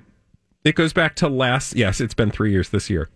It 0.65 0.75
goes 0.75 0.91
back 0.93 1.15
to 1.15 1.29
last. 1.29 1.75
Yes, 1.75 2.01
it's 2.01 2.13
been 2.13 2.29
three 2.29 2.51
years 2.51 2.69
this 2.69 2.89
year. 2.89 3.07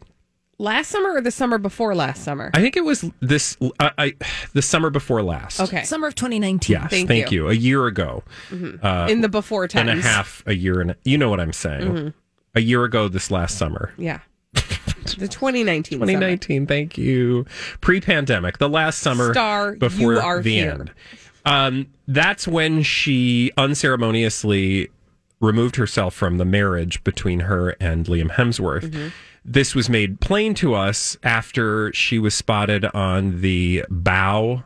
Last 0.57 0.89
summer 0.89 1.13
or 1.15 1.21
the 1.21 1.31
summer 1.31 1.57
before 1.57 1.95
last 1.95 2.23
summer. 2.23 2.51
I 2.53 2.61
think 2.61 2.77
it 2.77 2.83
was 2.83 3.09
this. 3.19 3.57
Uh, 3.79 3.89
I 3.97 4.15
the 4.53 4.61
summer 4.61 4.89
before 4.89 5.21
last. 5.23 5.59
okay, 5.59 5.83
Summer 5.83 6.07
of 6.07 6.15
2019. 6.15 6.73
Yes. 6.73 6.89
Thank 6.89 7.07
Thank, 7.07 7.31
you. 7.31 7.45
you. 7.45 7.49
A 7.49 7.53
year 7.53 7.85
ago, 7.87 8.23
uh, 8.81 9.07
in 9.09 9.21
the 9.21 9.29
before 9.29 9.67
times. 9.67 9.89
and 9.89 9.99
a 9.99 10.03
half. 10.03 10.43
A 10.45 10.55
year 10.55 10.81
and 10.81 10.91
a, 10.91 10.95
you 11.03 11.17
know 11.17 11.29
what 11.29 11.39
I'm 11.39 11.53
saying. 11.53 12.13
A 12.55 12.61
year 12.61 12.83
ago 12.83 13.07
this 13.07 13.29
last 13.31 13.57
summer. 13.57 13.93
Yeah, 13.97 14.19
the 14.53 15.27
2019. 15.27 15.99
summer. 15.99 16.05
2019. 16.05 16.67
Thank 16.67 16.97
you. 16.97 17.45
Pre-pandemic, 17.81 18.57
the 18.59 18.69
last 18.69 18.99
summer 18.99 19.33
Star, 19.33 19.75
before 19.75 20.13
you 20.13 20.19
are 20.19 20.41
the 20.41 20.55
here. 20.55 20.71
end. 20.71 20.91
Um, 21.45 21.87
that's 22.07 22.47
when 22.47 22.81
she 22.81 23.51
unceremoniously 23.57 24.89
removed 25.41 25.75
herself 25.75 26.13
from 26.15 26.37
the 26.37 26.45
marriage 26.45 27.03
between 27.03 27.41
her 27.41 27.71
and 27.79 28.05
Liam 28.07 28.31
Hemsworth. 28.31 28.89
Mm-hmm. 28.89 29.07
This 29.47 29.75
was 29.75 29.89
made 29.89 30.19
plain 30.19 30.55
to 30.55 30.73
us 30.73 31.17
after 31.23 31.93
she 31.93 32.17
was 32.17 32.33
spotted 32.33 32.83
on 32.85 33.41
the 33.41 33.85
bow. 33.89 34.63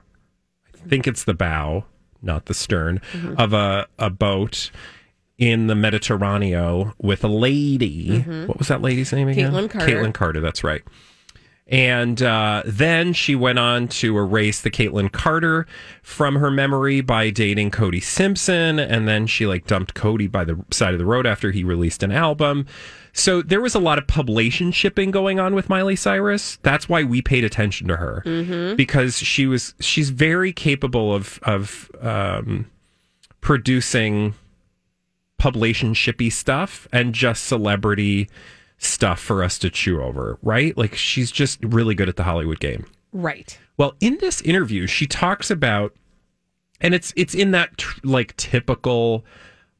I 0.73 0.87
think 0.87 1.05
it's 1.05 1.25
the 1.25 1.33
bow, 1.33 1.83
not 2.21 2.45
the 2.45 2.53
stern, 2.53 3.01
Mm-hmm. 3.11 3.33
of 3.37 3.51
a, 3.53 3.87
a 3.99 4.09
boat 4.09 4.71
in 5.37 5.67
the 5.67 5.75
Mediterranean 5.75 6.93
with 6.97 7.23
a 7.23 7.27
lady. 7.27 8.19
What 8.21 8.57
was 8.57 8.69
that 8.69 8.81
lady's 8.81 9.11
name 9.11 9.27
again? 9.27 9.51
Mm-hmm. 9.51 9.57
Kaitlynn 9.65 9.69
Carter. 9.69 9.87
Kaitlynn 9.91 10.13
Carter, 10.13 10.39
that's 10.41 10.63
right. 10.63 10.81
And 11.69 12.21
uh, 12.21 12.63
then 12.65 13.13
she 13.13 13.35
went 13.35 13.59
on 13.59 13.87
to 13.89 14.17
erase 14.17 14.61
the 14.61 14.71
Kaitlynn 14.71 15.11
Carter 15.11 15.67
from 16.01 16.35
her 16.35 16.49
memory 16.49 17.01
by 17.01 17.29
dating 17.29 17.69
Cody 17.69 17.99
Simpson. 17.99 18.79
And 18.79 19.07
then 19.07 19.27
she 19.27 19.45
like 19.45 19.67
dumped 19.67 19.93
Cody 19.93 20.27
by 20.27 20.43
the 20.43 20.59
side 20.71 20.93
of 20.93 20.99
the 20.99 21.05
road 21.05 21.27
after 21.27 21.51
he 21.51 21.63
released 21.63 22.01
an 22.01 22.11
album. 22.11 22.65
So 23.13 23.41
there 23.41 23.61
was 23.61 23.75
a 23.75 23.79
lot 23.79 23.97
of 23.99 24.07
publication 24.07 24.71
shipping 24.71 25.11
going 25.11 25.39
on 25.39 25.53
with 25.53 25.69
Miley 25.69 25.95
Cyrus. 25.95 26.57
That's 26.63 26.89
why 26.89 27.03
we 27.03 27.21
paid 27.21 27.43
attention 27.43 27.87
to 27.87 27.97
her 27.97 28.23
because 28.75 29.17
she 29.17 29.45
was 29.45 29.75
she's 29.79 30.09
very 30.09 30.51
capable 30.53 31.13
of 31.13 31.39
of 31.43 31.91
um, 32.01 32.69
producing 33.41 34.33
publication 35.37 35.93
shippy 35.93 36.31
stuff 36.31 36.87
and 36.91 37.13
just 37.13 37.45
celebrity 37.45 38.29
stuff 38.79 39.19
for 39.19 39.43
us 39.43 39.57
to 39.59 39.69
chew 39.69 40.01
over, 40.01 40.37
right? 40.41 40.75
Like 40.77 40.95
she's 40.95 41.31
just 41.31 41.63
really 41.63 41.93
good 41.95 42.09
at 42.09 42.15
the 42.15 42.23
Hollywood 42.23 42.59
game. 42.59 42.85
Right. 43.13 43.57
Well, 43.77 43.93
in 43.99 44.17
this 44.21 44.41
interview, 44.41 44.87
she 44.87 45.05
talks 45.05 45.51
about, 45.51 45.93
and 46.81 46.93
it's 46.93 47.13
it's 47.15 47.35
in 47.35 47.51
that 47.51 47.77
tr- 47.77 47.99
like 48.03 48.35
typical 48.37 49.23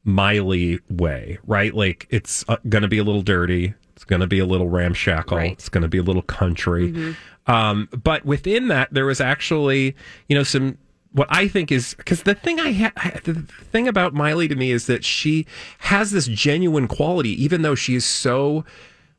Miley 0.04 0.80
way, 0.88 1.38
right? 1.46 1.74
Like 1.74 2.06
it's 2.10 2.44
uh, 2.48 2.56
going 2.68 2.82
to 2.82 2.88
be 2.88 2.98
a 2.98 3.04
little 3.04 3.22
dirty, 3.22 3.74
it's 3.94 4.04
going 4.04 4.20
to 4.20 4.26
be 4.26 4.38
a 4.38 4.46
little 4.46 4.68
ramshackle, 4.68 5.36
Right. 5.36 5.52
it's 5.52 5.68
going 5.68 5.82
to 5.82 5.88
be 5.88 5.98
a 5.98 6.02
little 6.02 6.22
country. 6.22 7.14
Um, 7.46 7.88
but 8.02 8.24
within 8.24 8.68
that, 8.68 8.92
there 8.92 9.06
was 9.06 9.20
actually, 9.20 9.94
you 10.28 10.36
know, 10.36 10.42
some 10.42 10.78
what 11.12 11.26
I 11.30 11.48
think 11.48 11.72
is 11.72 11.94
because 11.94 12.22
the 12.22 12.34
thing 12.34 12.60
I 12.60 12.72
ha- 12.72 13.20
the 13.24 13.34
thing 13.72 13.88
about 13.88 14.14
Miley 14.14 14.46
to 14.48 14.54
me 14.54 14.70
is 14.70 14.86
that 14.86 15.04
she 15.04 15.46
has 15.78 16.10
this 16.12 16.26
genuine 16.26 16.86
quality, 16.88 17.30
even 17.42 17.62
though 17.62 17.74
she 17.74 17.94
is 17.94 18.04
so 18.04 18.64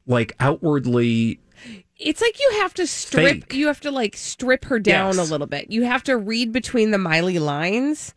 like 0.08 0.34
outwardly 0.40 1.40
It's 1.98 2.22
like 2.22 2.40
you 2.40 2.52
have 2.62 2.74
to 2.76 2.88
strip. 2.88 3.26
Fake. 3.44 3.54
You 3.54 3.68
have 3.68 3.82
to 3.82 3.92
like 3.92 4.16
strip 4.16 4.66
her 4.66 4.80
down 4.80 5.16
Yes. 5.18 5.28
a 5.28 5.32
little 5.32 5.48
bit. 5.48 5.70
You 5.70 5.84
have 5.84 6.04
to 6.04 6.18
read 6.18 6.52
between 6.52 6.92
the 6.92 6.98
Miley 6.98 7.40
lines, 7.40 8.14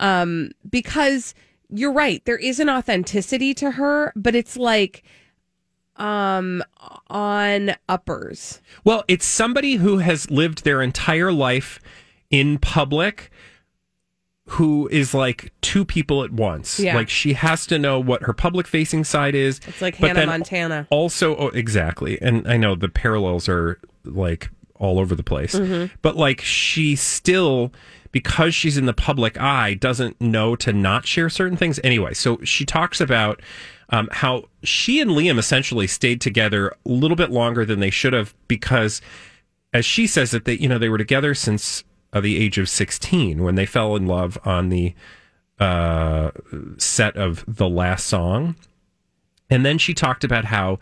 um, 0.00 0.50
because 0.68 1.34
you're 1.68 1.92
right. 1.92 2.24
There 2.24 2.38
is 2.38 2.60
an 2.60 2.70
authenticity 2.70 3.52
to 3.54 3.72
her, 3.72 4.12
but 4.14 4.34
it's 4.36 4.56
like, 4.56 5.02
um, 5.96 6.62
on 7.08 7.72
uppers. 7.88 8.60
Well, 8.84 9.02
it's 9.08 9.26
somebody 9.26 9.74
who 9.76 9.98
has 9.98 10.30
lived 10.30 10.64
their 10.64 10.80
entire 10.82 11.32
life 11.32 11.80
in 12.30 12.58
public 12.58 13.30
who 14.48 14.88
is 14.92 15.12
like 15.12 15.52
two 15.60 15.84
people 15.84 16.22
at 16.22 16.30
once. 16.30 16.78
Yeah. 16.78 16.94
Like 16.94 17.08
she 17.08 17.32
has 17.32 17.66
to 17.66 17.78
know 17.78 17.98
what 17.98 18.22
her 18.22 18.32
public 18.32 18.66
facing 18.66 19.02
side 19.02 19.34
is. 19.34 19.60
It's 19.66 19.82
like 19.82 19.98
but 19.98 20.08
Hannah 20.08 20.20
then 20.20 20.28
Montana. 20.28 20.86
Also, 20.90 21.36
oh, 21.36 21.48
exactly. 21.48 22.20
And 22.22 22.46
I 22.46 22.56
know 22.56 22.76
the 22.76 22.88
parallels 22.88 23.48
are 23.48 23.80
like 24.04 24.50
all 24.76 24.98
over 24.98 25.14
the 25.14 25.24
place. 25.24 25.54
Mm-hmm. 25.54 25.94
But 26.00 26.16
like 26.16 26.40
she 26.40 26.94
still 26.94 27.72
because 28.12 28.54
she's 28.54 28.78
in 28.78 28.86
the 28.86 28.94
public 28.94 29.38
eye 29.38 29.74
doesn't 29.74 30.20
know 30.20 30.56
to 30.56 30.72
not 30.72 31.06
share 31.06 31.28
certain 31.28 31.56
things 31.56 31.80
anyway. 31.82 32.14
So 32.14 32.38
she 32.44 32.64
talks 32.64 33.00
about 33.00 33.42
um, 33.90 34.08
how 34.12 34.44
she 34.62 35.00
and 35.00 35.10
Liam 35.10 35.38
essentially 35.38 35.86
stayed 35.86 36.20
together 36.20 36.68
a 36.68 36.88
little 36.88 37.16
bit 37.16 37.30
longer 37.30 37.64
than 37.64 37.80
they 37.80 37.90
should 37.90 38.12
have 38.12 38.34
because 38.48 39.00
as 39.72 39.84
she 39.84 40.06
says 40.06 40.30
that 40.30 40.44
they 40.44 40.54
you 40.54 40.68
know 40.68 40.78
they 40.78 40.88
were 40.88 40.98
together 40.98 41.34
since 41.34 41.84
uh, 42.12 42.20
the 42.20 42.36
age 42.38 42.58
of 42.58 42.68
16 42.68 43.42
when 43.42 43.54
they 43.54 43.66
fell 43.66 43.96
in 43.96 44.06
love 44.06 44.38
on 44.44 44.68
the 44.68 44.94
uh, 45.58 46.30
set 46.78 47.16
of 47.16 47.44
the 47.46 47.68
last 47.68 48.06
song. 48.06 48.56
And 49.48 49.64
then 49.64 49.78
she 49.78 49.94
talked 49.94 50.24
about 50.24 50.46
how 50.46 50.78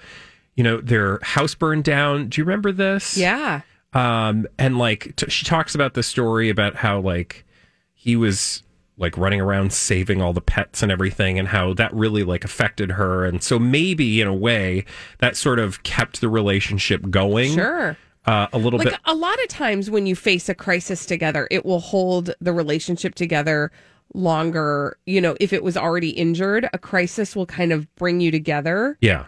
you 0.54 0.64
know 0.64 0.81
their 0.81 1.19
house 1.23 1.54
burned 1.54 1.85
down. 1.85 2.28
Do 2.28 2.40
you 2.40 2.45
remember 2.45 2.73
this? 2.73 3.16
Yeah. 3.16 3.61
um 3.93 4.47
and 4.59 4.78
like 4.78 5.14
t- 5.16 5.28
she 5.31 5.45
talks 5.45 5.75
about 5.75 5.95
the 5.95 6.02
story 6.02 6.49
about 6.49 6.76
how 6.76 7.00
like 7.00 7.45
he 7.93 8.16
was 8.16 8.62
like 8.97 9.19
running 9.19 9.40
around 9.40 9.73
saving 9.73 10.23
all 10.23 10.33
the 10.33 10.40
pets 10.40 10.83
and 10.83 10.90
everything 10.93 11.38
and 11.38 11.49
how 11.49 11.75
that 11.75 11.93
really 11.93 12.23
like 12.23 12.45
affected 12.45 12.93
her. 12.93 13.25
And 13.25 13.43
so 13.43 13.59
maybe 13.59 14.21
in 14.21 14.28
a 14.28 14.35
way 14.35 14.85
that 15.19 15.37
sort 15.37 15.59
of 15.59 15.83
kept 15.83 16.21
the 16.21 16.28
relationship 16.28 17.11
going. 17.11 17.52
Sure. 17.54 17.97
Uh, 18.26 18.49
a 18.52 18.59
little 18.59 18.78
Like 18.78 18.90
bit 18.90 18.99
a 19.04 19.14
lot 19.14 19.40
of 19.43 19.49
times 19.49 19.90
when 19.90 20.07
you 20.07 20.16
face 20.16 20.49
a 20.49 20.54
crisis 20.54 21.07
together, 21.07 21.49
it 21.50 21.64
will 21.64 21.81
hold 21.81 22.35
the 22.40 22.52
relationship 22.52 23.14
together 23.14 23.71
longer. 24.14 24.97
You 25.07 25.21
know, 25.21 25.37
if 25.40 25.52
it 25.52 25.62
was 25.62 25.76
already 25.76 26.11
injured, 26.11 26.69
a 26.73 26.78
crisis 26.78 27.37
will 27.37 27.47
kind 27.47 27.73
of 27.73 27.93
bring 27.97 28.21
you 28.21 28.31
together 28.31 28.97
yeah 29.00 29.26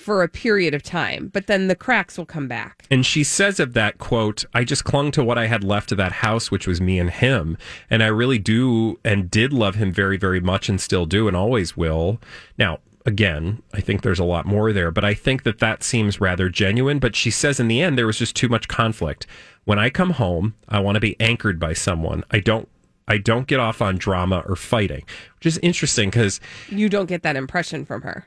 for 0.00 0.22
a 0.22 0.28
period 0.28 0.72
of 0.72 0.82
time, 0.82 1.28
but 1.32 1.46
then 1.46 1.68
the 1.68 1.74
cracks 1.74 2.16
will 2.16 2.24
come 2.24 2.48
back. 2.48 2.86
And 2.90 3.04
she 3.04 3.22
says 3.22 3.60
of 3.60 3.74
that 3.74 3.98
quote, 3.98 4.46
I 4.54 4.64
just 4.64 4.82
clung 4.82 5.10
to 5.12 5.22
what 5.22 5.36
I 5.36 5.46
had 5.46 5.62
left 5.62 5.92
of 5.92 5.98
that 5.98 6.12
house, 6.12 6.50
which 6.50 6.66
was 6.66 6.80
me 6.80 6.98
and 6.98 7.10
him. 7.10 7.58
And 7.90 8.02
I 8.02 8.06
really 8.06 8.38
do 8.38 8.98
and 9.04 9.30
did 9.30 9.52
love 9.52 9.74
him 9.74 9.92
very, 9.92 10.16
very 10.16 10.40
much 10.40 10.70
and 10.70 10.80
still 10.80 11.04
do 11.04 11.28
and 11.28 11.36
always 11.36 11.76
will. 11.76 12.18
Now, 12.56 12.78
again, 13.10 13.62
I 13.74 13.80
think 13.80 14.00
there's 14.00 14.18
a 14.18 14.24
lot 14.24 14.46
more 14.46 14.72
there, 14.72 14.90
but 14.90 15.04
I 15.04 15.12
think 15.12 15.42
that 15.42 15.58
that 15.58 15.82
seems 15.82 16.20
rather 16.20 16.48
genuine. 16.48 16.98
But 16.98 17.16
she 17.16 17.30
says 17.30 17.60
in 17.60 17.68
the 17.68 17.82
end, 17.82 17.98
there 17.98 18.06
was 18.06 18.18
just 18.18 18.36
too 18.36 18.48
much 18.48 18.68
conflict. 18.68 19.26
When 19.64 19.78
I 19.78 19.90
come 19.90 20.10
home, 20.10 20.54
I 20.68 20.78
want 20.78 20.96
to 20.96 21.00
be 21.00 21.20
anchored 21.20 21.58
by 21.58 21.74
someone. 21.74 22.24
I 22.30 22.40
don't. 22.40 22.68
I 23.08 23.18
don't 23.18 23.48
get 23.48 23.58
off 23.58 23.82
on 23.82 23.98
drama 23.98 24.44
or 24.46 24.54
fighting, 24.54 25.04
which 25.36 25.46
is 25.46 25.58
interesting 25.58 26.10
because 26.10 26.38
You 26.68 26.88
don't 26.88 27.06
get 27.06 27.24
that 27.24 27.34
impression 27.34 27.84
from 27.84 28.02
her. 28.02 28.26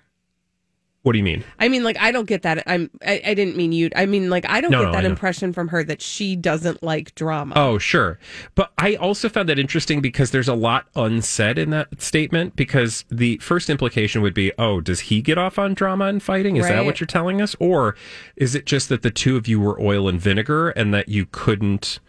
What 1.03 1.11
do 1.11 1.17
you 1.17 1.23
mean? 1.23 1.43
I 1.59 1.67
mean, 1.67 1.83
like 1.83 1.97
I 1.99 2.11
don't 2.11 2.27
get 2.27 2.41
that. 2.43 2.63
I'm. 2.65 2.89
I, 3.05 3.21
I 3.25 3.33
didn't 3.33 3.55
mean 3.57 3.71
you. 3.73 3.89
I 3.95 4.05
mean, 4.05 4.29
like 4.29 4.49
I 4.49 4.61
don't 4.61 4.71
No, 4.71 4.79
get 4.79 4.85
no, 4.85 4.91
that 4.93 5.05
impression 5.05 5.51
from 5.53 5.67
her 5.67 5.83
that 5.83 6.01
she 6.01 6.35
doesn't 6.35 6.81
like 6.81 7.13
drama. 7.15 7.53
Oh, 7.57 7.77
sure. 7.77 8.19
But 8.55 8.71
I 8.77 8.95
also 8.95 9.27
found 9.27 9.49
that 9.49 9.59
interesting 9.59 9.99
because 9.99 10.31
there's 10.31 10.47
a 10.47 10.53
lot 10.55 10.87
unsaid 10.95 11.57
in 11.57 11.71
that 11.71 12.01
statement. 12.01 12.55
Because 12.55 13.03
the 13.09 13.37
first 13.39 13.69
implication 13.69 14.21
would 14.21 14.33
be, 14.33 14.53
oh, 14.57 14.79
does 14.79 15.01
he 15.01 15.21
get 15.21 15.37
off 15.37 15.59
on 15.59 15.73
drama 15.73 16.05
and 16.05 16.23
fighting? 16.23 16.55
Is 16.55 16.67
that 16.67 16.85
what 16.85 16.99
you're 17.01 17.07
telling 17.07 17.41
us? 17.41 17.53
Or 17.59 17.95
is 18.37 18.55
it 18.55 18.65
just 18.65 18.87
that 18.89 19.01
the 19.01 19.11
two 19.11 19.35
of 19.35 19.45
you 19.47 19.59
were 19.59 19.79
oil 19.81 20.07
and 20.07 20.21
vinegar 20.21 20.69
and 20.69 20.93
that 20.93 21.09
you 21.09 21.25
couldn't 21.25 21.99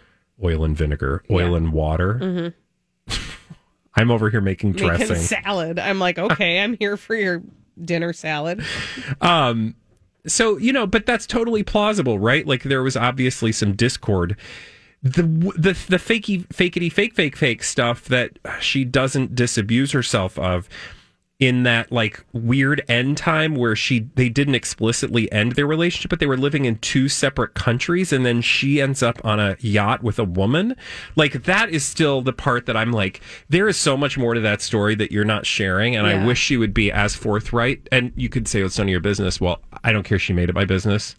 oil 0.43 0.65
and 0.65 0.77
vinegar, 0.77 1.25
oil 1.31 1.57
and 1.57 1.73
water? 1.73 2.15
Mm-hmm. 2.23 3.21
I'm 3.97 4.11
over 4.11 4.31
here 4.31 4.41
making 4.41 4.73
Making 4.73 4.87
dressing. 4.89 5.17
salad. 5.17 5.79
I'm 5.79 5.99
like, 5.99 6.19
okay, 6.19 6.61
I'm 6.61 6.77
here 6.79 6.97
for 6.97 7.15
your 7.15 7.43
dinner 7.83 8.13
salad. 8.13 8.65
Um, 9.21 9.75
so 10.27 10.57
you 10.57 10.73
know, 10.73 10.87
but 10.87 11.07
that's 11.07 11.27
totally 11.27 11.63
plausible, 11.63 12.19
right? 12.19 12.47
Like 12.47 12.63
there 12.63 12.83
was 12.83 12.97
obviously 12.97 13.53
some 13.53 13.75
discord. 13.75 14.37
The 15.03 15.23
the 15.23 15.73
the 15.89 15.99
fakey 15.99 16.47
fakety 16.49 16.91
fake 16.91 17.15
fake 17.15 17.37
fake 17.37 17.63
stuff 17.63 18.07
that 18.07 18.39
she 18.61 18.85
doesn't 18.85 19.35
disabuse 19.35 19.93
herself 19.93 20.39
of 20.39 20.69
in 21.41 21.65
that 21.65 21.91
like 21.91 22.25
weird 22.33 22.83
end 22.89 23.17
time 23.17 23.57
where 23.57 23.75
she 23.75 24.09
they 24.15 24.29
didn't 24.29 24.55
explicitly 24.55 25.31
end 25.33 25.53
their 25.53 25.67
relationship 25.67 26.09
but 26.09 26.21
they 26.21 26.27
were 26.27 26.37
living 26.37 26.65
in 26.65 26.77
two 26.79 27.09
separate 27.09 27.55
countries 27.55 28.13
and 28.13 28.25
then 28.25 28.41
she 28.41 28.81
ends 28.81 29.03
up 29.03 29.23
on 29.25 29.41
a 29.41 29.57
yacht 29.59 30.03
with 30.03 30.19
a 30.19 30.25
woman. 30.25 30.77
Like 31.17 31.45
that 31.45 31.71
is 31.71 31.85
still 31.85 32.23
the 32.23 32.33
part 32.33 32.67
that 32.67 32.77
I'm 32.77 32.93
like 32.93 33.21
there 33.49 33.67
is 33.67 33.77
so 33.77 33.97
much 33.97 34.17
more 34.17 34.35
to 34.35 34.41
that 34.41 34.63
story 34.63 34.95
that 34.95 35.11
you're 35.11 35.25
not 35.25 35.45
sharing 35.45 35.97
and 35.97 36.07
I 36.07 36.25
wish 36.25 36.39
she 36.39 36.57
would 36.57 36.73
be 36.73 36.93
as 36.93 37.17
forthright. 37.17 37.89
And 37.91 38.13
you 38.15 38.29
could 38.29 38.47
say 38.47 38.63
"Oh, 38.63 38.67
it's 38.67 38.79
none 38.79 38.87
of 38.87 38.91
your 38.93 39.01
business. 39.01 39.41
Well 39.41 39.61
I 39.83 39.93
don't 39.93 40.05
care 40.05 40.19
she 40.19 40.33
made 40.33 40.49
it 40.49 40.55
my 40.55 40.65
business 40.65 41.17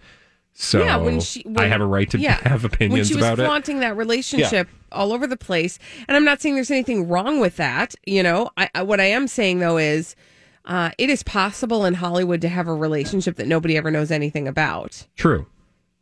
So 0.58 0.80
yeah, 0.80 0.96
when 0.96 1.20
she, 1.20 1.42
when, 1.42 1.66
I 1.66 1.68
have 1.68 1.82
a 1.82 1.86
right 1.86 2.10
to 2.12 2.18
yeah, 2.18 2.40
have 2.48 2.64
opinions 2.64 2.94
when 2.94 3.04
she 3.04 3.16
was 3.16 3.26
about 3.26 3.40
it. 3.40 3.46
flaunting 3.46 3.82
that 3.82 3.98
relationship 3.98 4.70
all 4.90 5.12
over 5.12 5.28
the 5.28 5.36
place, 5.36 5.78
and 6.08 6.16
I'm 6.16 6.24
not 6.24 6.42
saying 6.42 6.56
there's 6.56 6.72
anything 6.72 7.10
wrong 7.10 7.42
with 7.42 7.58
that. 7.58 7.94
You 8.06 8.24
know, 8.24 8.50
I, 8.56 8.70
I 8.74 8.84
what 8.84 9.02
I 9.02 9.06
am 9.06 9.28
saying 9.28 9.60
though 9.60 9.76
is, 9.78 10.16
uh, 10.64 10.92
it 10.98 11.10
is 11.10 11.24
possible 11.24 11.84
in 11.84 11.96
Hollywood 11.96 12.40
to 12.40 12.48
have 12.48 12.70
a 12.70 12.74
relationship 12.74 13.36
that 13.36 13.48
nobody 13.48 13.76
ever 13.76 13.92
knows 13.92 14.12
anything 14.12 14.48
about, 14.48 15.06
True. 15.18 15.46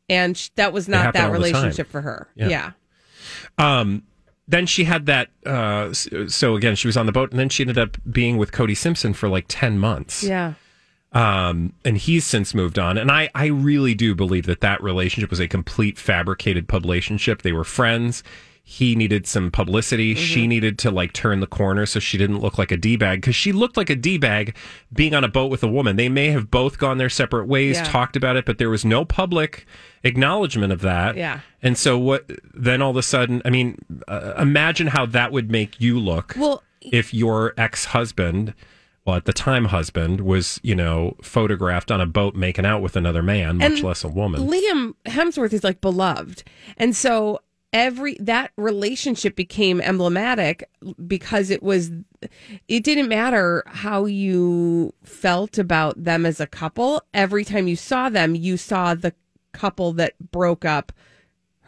and 0.08 0.38
sh- 0.38 0.50
that 0.56 0.72
was 0.72 0.88
not 0.88 1.14
that 1.14 1.26
all 1.26 1.32
the 1.32 1.40
time. 1.40 1.42
relationship 1.42 1.88
for 1.88 2.02
her. 2.02 2.30
Yeah. 2.36 2.48
yeah. 2.48 2.72
Um, 3.58 4.04
then 4.48 4.68
she 4.68 4.84
had 4.84 5.08
that. 5.08 5.30
Uh, 5.44 5.94
so 5.94 6.56
again, 6.56 6.76
she 6.76 6.88
was 6.88 6.96
on 6.96 7.08
the 7.08 7.12
boat, 7.12 7.32
and 7.32 7.40
then 7.40 7.50
she 7.50 7.64
ended 7.64 7.80
up 7.80 7.98
being 8.10 8.38
with 8.38 8.52
Cody 8.52 8.76
Simpson 8.76 9.14
for 9.14 9.28
like 9.28 9.46
ten 9.48 9.80
months. 9.80 10.24
Yeah. 10.24 10.54
Um, 11.14 11.74
and 11.86 11.98
he's 11.98 12.26
since 12.26 12.56
moved 12.56 12.80
on. 12.80 12.98
And 12.98 13.12
I, 13.12 13.30
I 13.36 13.46
really 13.48 13.94
do 13.94 14.16
believe 14.16 14.46
that 14.48 14.62
that 14.62 14.82
relationship 14.82 15.30
was 15.30 15.40
a 15.40 15.48
complete 15.48 15.98
fabricated 16.00 16.68
publicationship. 16.68 17.42
They 17.44 17.52
were 17.52 17.64
friends. 17.64 18.24
He 18.66 18.96
needed 18.96 19.28
some 19.28 19.52
publicity. 19.52 20.16
Mm-hmm. 20.16 20.24
She 20.24 20.48
needed 20.48 20.80
to 20.80 20.90
like 20.92 21.12
turn 21.12 21.42
the 21.42 21.48
corner 21.48 21.86
so 21.86 22.00
she 22.00 22.18
didn't 22.18 22.40
look 22.40 22.58
like 22.58 22.72
a 22.72 22.78
D 22.78 22.96
bag 22.96 23.20
because 23.20 23.36
she 23.36 23.52
looked 23.52 23.76
like 23.76 23.90
a 23.90 23.96
D 23.96 24.18
bag 24.18 24.56
being 24.94 25.14
on 25.14 25.24
a 25.24 25.28
boat 25.28 25.52
with 25.52 25.64
a 25.64 25.68
woman. 25.68 25.98
They 25.98 26.08
may 26.10 26.28
have 26.30 26.50
both 26.50 26.78
gone 26.78 26.98
their 26.98 27.10
separate 27.10 27.46
ways, 27.48 27.76
Yeah. 27.76 27.84
talked 27.84 28.16
about 28.16 28.38
it, 28.38 28.46
but 28.46 28.58
there 28.60 28.70
was 28.70 28.86
no 28.86 29.04
public 29.04 29.68
acknowledgement 30.04 30.72
of 30.72 30.80
that. 30.82 31.18
Yeah. 31.18 31.42
And 31.62 31.78
so 31.78 31.98
what? 32.00 32.26
Then 32.54 32.82
all 32.82 32.92
of 32.92 32.98
a 32.98 33.04
sudden, 33.04 33.42
I 33.44 33.50
mean, 33.50 33.78
uh, 34.08 34.34
imagine 34.40 34.88
how 34.88 35.06
that 35.08 35.32
would 35.34 35.52
make 35.52 35.80
you 35.82 36.00
look 36.00 36.34
Well, 36.38 36.64
if 36.82 37.14
your 37.14 37.54
ex 37.58 37.86
husband, 37.86 38.54
well, 39.06 39.18
at 39.18 39.26
the 39.26 39.34
time 39.34 39.66
husband, 39.66 40.22
was, 40.22 40.60
you 40.64 40.76
know, 40.76 41.18
photographed 41.22 41.92
on 41.92 42.00
a 42.00 42.06
boat 42.06 42.36
making 42.36 42.66
out 42.66 42.82
with 42.82 42.96
another 42.96 43.22
man, 43.22 43.58
much 43.58 43.72
And 43.72 43.84
less 43.84 44.04
a 44.04 44.08
woman. 44.08 44.48
Liam 44.48 44.94
Hemsworth 45.06 45.54
is 45.54 45.64
like 45.64 45.82
beloved. 45.82 46.44
And 46.78 46.96
so 46.96 47.42
every 47.74 48.16
that 48.20 48.52
relationship 48.56 49.36
became 49.36 49.82
emblematic 49.82 50.70
because 51.06 51.50
it 51.50 51.62
was 51.62 51.92
it 52.68 52.84
didn't 52.84 53.10
matter 53.10 53.64
how 53.66 54.06
you 54.06 54.94
felt 55.04 55.58
about 55.58 56.02
them 56.02 56.26
as 56.26 56.40
a 56.40 56.48
couple. 56.48 57.02
Every 57.14 57.44
time 57.44 57.68
you 57.68 57.76
saw 57.76 58.10
them, 58.10 58.36
you 58.36 58.56
saw 58.56 58.96
the 58.96 59.14
couple 59.52 59.92
that 59.94 60.14
broke 60.32 60.64
up 60.64 60.94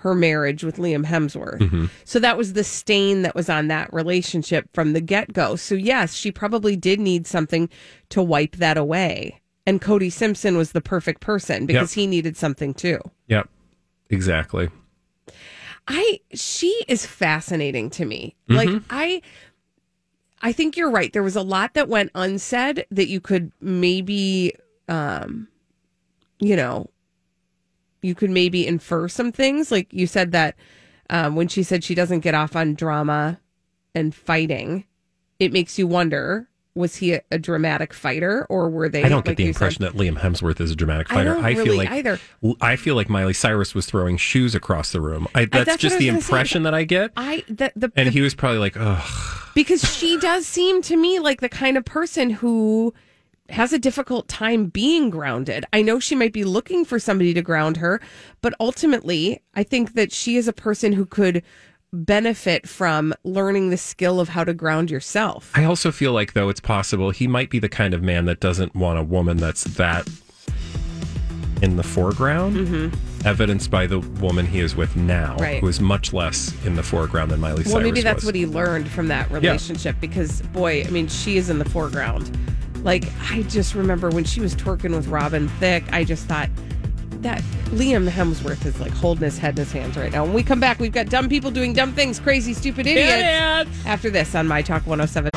her 0.05 0.13
marriage 0.13 0.63
with 0.63 0.77
Liam 0.77 1.03
Hemsworth. 1.03 1.89
So 2.03 2.19
that 2.19 2.37
was 2.37 2.53
the 2.53 2.63
stain 2.63 3.23
that 3.23 3.33
was 3.33 3.49
on 3.49 3.69
that 3.69 3.91
relationship 3.91 4.69
from 4.71 4.93
the 4.93 5.01
get 5.01 5.33
go. 5.33 5.55
So, 5.55 5.73
yes, 5.73 6.13
she 6.13 6.31
probably 6.31 6.75
did 6.75 6.99
need 6.99 7.25
something 7.25 7.69
to 8.09 8.21
wipe 8.21 8.57
that 8.57 8.77
away. 8.77 9.41
And 9.65 9.81
Cody 9.81 10.11
Simpson 10.11 10.57
was 10.57 10.73
the 10.73 10.81
perfect 10.81 11.21
person 11.21 11.65
because 11.65 11.93
he 11.93 12.05
needed 12.05 12.37
something 12.37 12.75
too. 12.75 12.99
Yep. 13.29 13.49
Exactly. 14.11 14.69
I 15.87 16.19
she 16.35 16.67
is 16.87 17.03
fascinating 17.03 17.89
to 17.91 18.05
me. 18.05 18.35
Like 18.47 18.69
I 18.91 19.23
I 20.39 20.51
think 20.51 20.77
you're 20.77 20.91
right. 20.91 21.11
There 21.11 21.23
was 21.23 21.35
a 21.35 21.41
lot 21.41 21.73
that 21.73 21.89
went 21.89 22.11
unsaid 22.13 22.85
that 22.91 23.07
you 23.07 23.19
could 23.19 23.51
maybe 23.59 24.53
um 24.87 25.47
you 26.39 26.55
know 26.55 26.91
you 28.05 28.15
could 28.15 28.29
maybe 28.29 28.65
infer 28.67 29.07
some 29.07 29.31
things. 29.31 29.71
Like 29.71 29.91
you 29.91 30.07
said 30.07 30.31
that 30.31 30.55
um 31.09 31.35
when 31.35 31.47
she 31.47 31.63
said 31.63 31.83
she 31.83 31.95
doesn't 31.95 32.19
get 32.21 32.33
off 32.35 32.55
on 32.55 32.73
drama 32.75 33.39
and 33.93 34.13
fighting, 34.13 34.85
it 35.39 35.51
makes 35.51 35.77
you 35.79 35.87
wonder 35.87 36.47
was 36.77 36.97
he 36.97 37.13
a, 37.13 37.21
a 37.31 37.39
dramatic 37.39 37.93
fighter 37.93 38.45
or 38.49 38.69
were 38.69 38.89
they 38.89 39.01
I 39.01 39.07
don't 39.07 39.23
get 39.23 39.31
like 39.31 39.37
the 39.37 39.47
impression 39.47 39.81
said- 39.83 39.93
that 39.93 39.97
Liam 39.97 40.17
Hemsworth 40.19 40.59
is 40.59 40.71
a 40.71 40.75
dramatic 40.75 41.09
I 41.09 41.15
fighter. 41.15 41.33
don't 41.35 41.43
feel 41.45 41.63
really 41.63 41.77
like 41.77 41.89
either. 41.91 42.19
I 42.59 42.75
feel 42.75 42.95
like 42.95 43.07
Miley 43.07 43.31
Cyrus 43.33 43.73
was 43.73 43.85
throwing 43.85 44.17
shoes 44.17 44.53
across 44.55 44.91
the 44.91 44.99
room. 44.99 45.25
I, 45.33 45.45
that's, 45.45 45.65
that's 45.65 45.81
just 45.81 45.95
I 45.95 45.99
the 45.99 46.07
gonna 46.07 46.19
say. 46.21 46.25
impression 46.27 46.63
that 46.63 46.73
I 46.73 46.83
get. 46.83 47.11
I 47.15 47.45
that 47.47 47.71
the, 47.77 47.91
And 47.95 48.07
the 48.07 48.11
he 48.11 48.19
was 48.19 48.35
probably 48.35 48.59
like, 48.59 48.75
"Ugh." 48.77 49.51
because 49.55 49.81
she 49.97 50.17
does 50.19 50.45
seem 50.45 50.81
to 50.81 50.97
me 50.97 51.19
like 51.19 51.39
the 51.39 51.47
kind 51.47 51.77
of 51.77 51.85
person 51.85 52.29
who 52.29 52.93
has 53.49 53.71
a 53.73 53.79
difficult 53.79 54.27
time 54.27 54.67
being 54.67 55.09
grounded. 55.09 55.65
I 55.71 55.81
know 55.81 55.99
she 55.99 56.15
might 56.15 56.33
be 56.33 56.43
looking 56.43 56.83
for 56.83 56.97
somebody 56.99 57.33
to 57.35 57.41
ground 57.41 57.77
her, 57.77 58.01
but 58.41 58.53
ultimately, 58.59 59.41
I 59.53 59.63
think 59.63 59.93
that 59.93 60.11
she 60.11 60.35
is 60.35 60.47
a 60.47 60.53
person 60.53 60.93
who 60.93 61.05
could 61.05 61.43
benefit 61.93 62.67
from 62.67 63.13
learning 63.23 63.69
the 63.69 63.77
skill 63.77 64.19
of 64.19 64.29
how 64.29 64.43
to 64.43 64.53
ground 64.53 64.89
yourself. 64.91 65.51
I 65.55 65.63
also 65.63 65.91
feel 65.91 66.11
like 66.11 66.33
though 66.33 66.49
it's 66.49 66.59
possible 66.59 67.11
he 67.11 67.27
might 67.27 67.49
be 67.49 67.59
the 67.59 67.69
kind 67.69 67.93
of 67.93 68.01
man 68.03 68.25
that 68.25 68.39
doesn't 68.39 68.75
want 68.75 68.99
a 68.99 69.03
woman 69.03 69.37
that's 69.37 69.63
that 69.75 70.07
in 71.61 71.77
the 71.77 71.83
foreground, 71.83 72.55
Mm-hmm. 72.55 73.27
evidenced 73.27 73.71
by 73.71 73.87
the 73.87 73.99
woman 73.99 74.45
he 74.45 74.59
is 74.59 74.75
with 74.75 74.95
now, 74.97 75.37
Right. 75.39 75.61
who 75.61 75.67
is 75.67 75.79
much 75.79 76.11
less 76.13 76.53
in 76.65 76.75
the 76.75 76.83
foreground 76.83 77.31
than 77.31 77.39
Miley 77.39 77.63
Cyrus. 77.63 77.73
Well, 77.73 77.83
maybe 77.83 78.01
that's 78.01 78.17
was. 78.17 78.25
what 78.25 78.35
he 78.35 78.45
learned 78.45 78.89
from 78.89 79.07
that 79.07 79.31
relationship 79.31 79.95
because, 80.01 80.41
boy, 80.41 80.83
I 80.85 80.89
mean, 80.89 81.07
she 81.07 81.37
is 81.37 81.49
in 81.49 81.59
the 81.59 81.65
foreground. 81.69 82.37
Like, 82.85 83.05
I 83.29 83.41
just 83.43 83.75
remember 83.75 84.09
when 84.09 84.23
she 84.23 84.39
was 84.39 84.55
twerking 84.55 84.95
with 84.95 85.07
Robin 85.07 85.49
Thicke, 85.59 85.83
I 85.91 86.03
just 86.03 86.25
thought 86.27 86.49
that 87.21 87.41
Liam 87.71 88.07
Hemsworth 88.07 88.63
is 88.67 88.79
like 88.79 88.91
holding 88.91 89.23
his 89.23 89.39
head 89.39 89.57
in 89.57 89.65
his 89.65 89.71
hands 89.71 89.97
right 89.97 90.11
now. 90.11 90.23
When 90.23 90.33
we 90.33 90.43
come 90.43 90.59
back, 90.59 90.79
we've 90.79 90.91
got 90.91 91.09
dumb 91.09 91.27
people 91.27 91.49
doing 91.49 91.73
dumb 91.73 91.93
things, 91.93 92.19
crazy, 92.19 92.53
stupid 92.53 92.85
idiots. 92.85 93.71
After 93.87 94.11
this 94.11 94.35
on 94.35 94.47
My 94.47 94.61
Talk 94.61 94.85
107. 94.85 95.31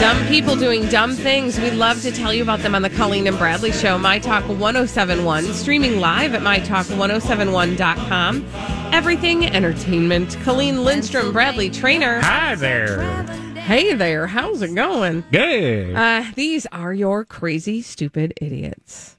Dumb 0.00 0.26
people 0.28 0.56
doing 0.56 0.88
dumb 0.88 1.12
things. 1.12 1.60
We 1.60 1.70
love 1.72 2.00
to 2.00 2.10
tell 2.10 2.32
you 2.32 2.42
about 2.42 2.60
them 2.60 2.74
on 2.74 2.80
the 2.80 2.88
Colleen 2.88 3.26
and 3.26 3.36
Bradley 3.36 3.72
Show, 3.72 3.98
My 3.98 4.18
Talk 4.18 4.48
1071, 4.48 5.44
streaming 5.52 6.00
live 6.00 6.34
at 6.34 6.40
MyTalk1071.com. 6.40 8.46
Everything 8.94 9.44
entertainment. 9.44 10.38
Colleen 10.40 10.84
Lindstrom, 10.84 11.32
Bradley 11.32 11.68
Traynor. 11.68 12.22
Hi 12.22 12.54
there. 12.54 13.26
Hey 13.66 13.94
there, 13.94 14.28
how's 14.28 14.62
it 14.62 14.74
going? 14.76 15.24
Good. 15.32 15.96
Uh, 15.96 16.24
these 16.36 16.66
are 16.66 16.94
your 16.94 17.24
crazy, 17.24 17.82
stupid 17.82 18.32
idiots. 18.40 19.16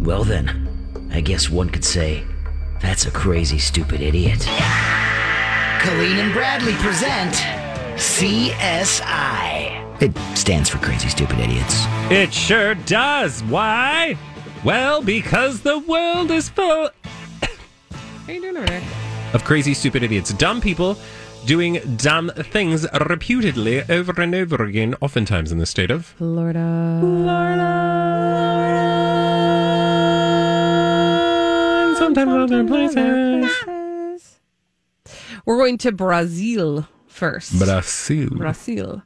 Well, 0.00 0.24
then, 0.24 1.08
I 1.12 1.20
guess 1.20 1.48
one 1.48 1.70
could 1.70 1.84
say 1.84 2.24
that's 2.82 3.06
a 3.06 3.12
crazy, 3.12 3.58
stupid 3.58 4.00
idiot. 4.00 4.40
Colleen 5.80 6.18
and 6.18 6.32
Bradley 6.32 6.72
present 6.74 7.34
CSI. 7.94 8.42
It 10.02 10.12
stands 10.36 10.68
for 10.68 10.78
Crazy 10.78 11.08
Stupid 11.08 11.38
Idiots. 11.38 11.84
It 12.10 12.34
sure 12.34 12.74
does. 12.74 13.42
Why? 13.44 14.18
Well, 14.64 15.00
because 15.00 15.60
the 15.60 15.78
world 15.78 16.32
is 16.32 16.48
full 16.48 16.90
How 17.42 18.32
you 18.32 18.40
doing 18.40 18.56
over 18.56 18.66
there? 18.66 18.82
of 19.32 19.44
crazy, 19.44 19.74
stupid 19.74 20.02
idiots. 20.02 20.32
Dumb 20.32 20.60
people 20.60 20.96
doing 21.46 21.96
dumb 21.96 22.30
things 22.36 22.86
reputedly 23.08 23.82
over 23.88 24.20
and 24.20 24.34
over 24.34 24.62
again, 24.64 24.94
oftentimes 25.00 25.52
in 25.52 25.58
the 25.58 25.66
state 25.66 25.90
of 25.90 26.06
Florida. 26.06 26.58
and 31.94 31.96
sometimes 31.96 32.32
other 32.32 32.64
places. 32.64 34.40
We're 35.44 35.58
going 35.58 35.78
to 35.78 35.92
Brazil 35.92 36.88
first. 37.14 37.58
Brazil. 37.58 38.28
Brazil. 38.30 39.02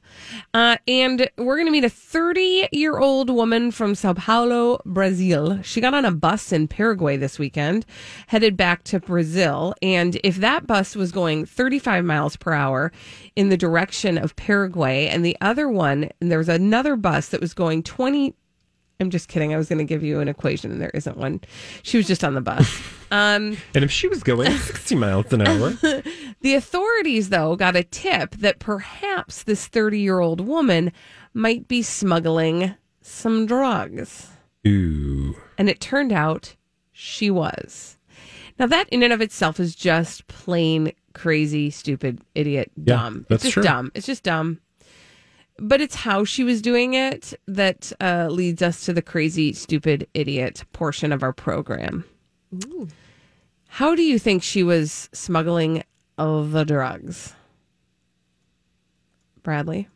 Uh, 0.54 0.78
and 0.88 1.30
we're 1.36 1.56
going 1.56 1.66
to 1.66 1.72
meet 1.72 1.84
a 1.84 1.90
30 1.90 2.68
year 2.72 2.98
old 2.98 3.28
woman 3.28 3.70
from 3.70 3.94
Sao 3.94 4.14
Paulo, 4.14 4.80
Brazil. 4.86 5.60
She 5.62 5.80
got 5.80 5.94
on 5.94 6.04
a 6.04 6.10
bus 6.10 6.50
in 6.50 6.68
Paraguay 6.68 7.16
this 7.16 7.38
weekend, 7.38 7.84
headed 8.28 8.56
back 8.56 8.82
to 8.84 8.98
Brazil. 8.98 9.74
And 9.82 10.18
if 10.24 10.36
that 10.36 10.66
bus 10.66 10.96
was 10.96 11.12
going 11.12 11.44
35 11.44 12.04
miles 12.04 12.36
per 12.36 12.52
hour 12.52 12.92
in 13.36 13.50
the 13.50 13.56
direction 13.56 14.16
of 14.16 14.34
Paraguay, 14.36 15.06
and 15.08 15.24
the 15.24 15.36
other 15.40 15.68
one, 15.68 16.08
and 16.20 16.30
there 16.30 16.38
was 16.38 16.48
another 16.48 16.96
bus 16.96 17.28
that 17.28 17.40
was 17.40 17.54
going 17.54 17.82
20. 17.82 18.34
I'm 19.00 19.10
just 19.10 19.28
kidding. 19.28 19.54
I 19.54 19.56
was 19.56 19.68
going 19.68 19.78
to 19.78 19.84
give 19.84 20.02
you 20.02 20.18
an 20.18 20.26
equation, 20.26 20.72
and 20.72 20.80
there 20.80 20.90
isn't 20.92 21.16
one. 21.16 21.40
She 21.84 21.96
was 21.98 22.06
just 22.08 22.24
on 22.24 22.34
the 22.34 22.40
bus. 22.40 22.82
Um, 23.10 23.56
And 23.74 23.82
if 23.84 23.90
she 23.90 24.06
was 24.06 24.22
going 24.22 24.50
60 24.52 24.94
miles 24.94 25.32
an 25.32 25.40
hour, 25.40 25.70
the 26.42 26.54
authorities, 26.54 27.30
though, 27.30 27.56
got 27.56 27.74
a 27.74 27.82
tip 27.82 28.32
that 28.34 28.58
perhaps 28.58 29.44
this 29.44 29.66
30 29.66 29.98
year 29.98 30.20
old 30.20 30.42
woman 30.42 30.92
might 31.32 31.66
be 31.68 31.80
smuggling 31.80 32.74
some 33.00 33.46
drugs. 33.46 34.26
ooh, 34.66 35.34
And 35.56 35.70
it 35.70 35.80
turned 35.80 36.12
out 36.12 36.54
she 36.92 37.30
was. 37.30 37.96
Now, 38.58 38.66
that 38.66 38.90
in 38.90 39.02
and 39.02 39.12
of 39.14 39.22
itself 39.22 39.58
is 39.58 39.74
just 39.74 40.26
plain 40.26 40.92
crazy, 41.14 41.70
stupid, 41.70 42.20
idiot, 42.34 42.70
Yeah, 42.76 42.96
dumb. 42.96 43.24
that's 43.30 43.42
it's 43.42 43.44
just 43.44 43.54
true. 43.54 43.62
dumb. 43.62 43.90
It's 43.94 44.06
just 44.06 44.22
dumb. 44.22 44.60
But 45.60 45.80
it's 45.80 45.96
how 45.96 46.24
she 46.24 46.44
was 46.44 46.62
doing 46.62 46.94
it 46.94 47.34
that 47.46 47.92
uh, 48.00 48.28
leads 48.30 48.62
us 48.62 48.84
to 48.86 48.92
the 48.92 49.02
crazy, 49.02 49.52
stupid, 49.52 50.06
idiot 50.14 50.64
portion 50.72 51.10
of 51.12 51.22
our 51.22 51.32
program. 51.32 52.04
How 53.66 53.94
do 53.94 54.02
you 54.02 54.18
think 54.18 54.42
she 54.42 54.62
was 54.62 55.08
smuggling 55.12 55.82
the 56.16 56.64
drugs? 56.66 57.34
Bradley? 59.42 59.88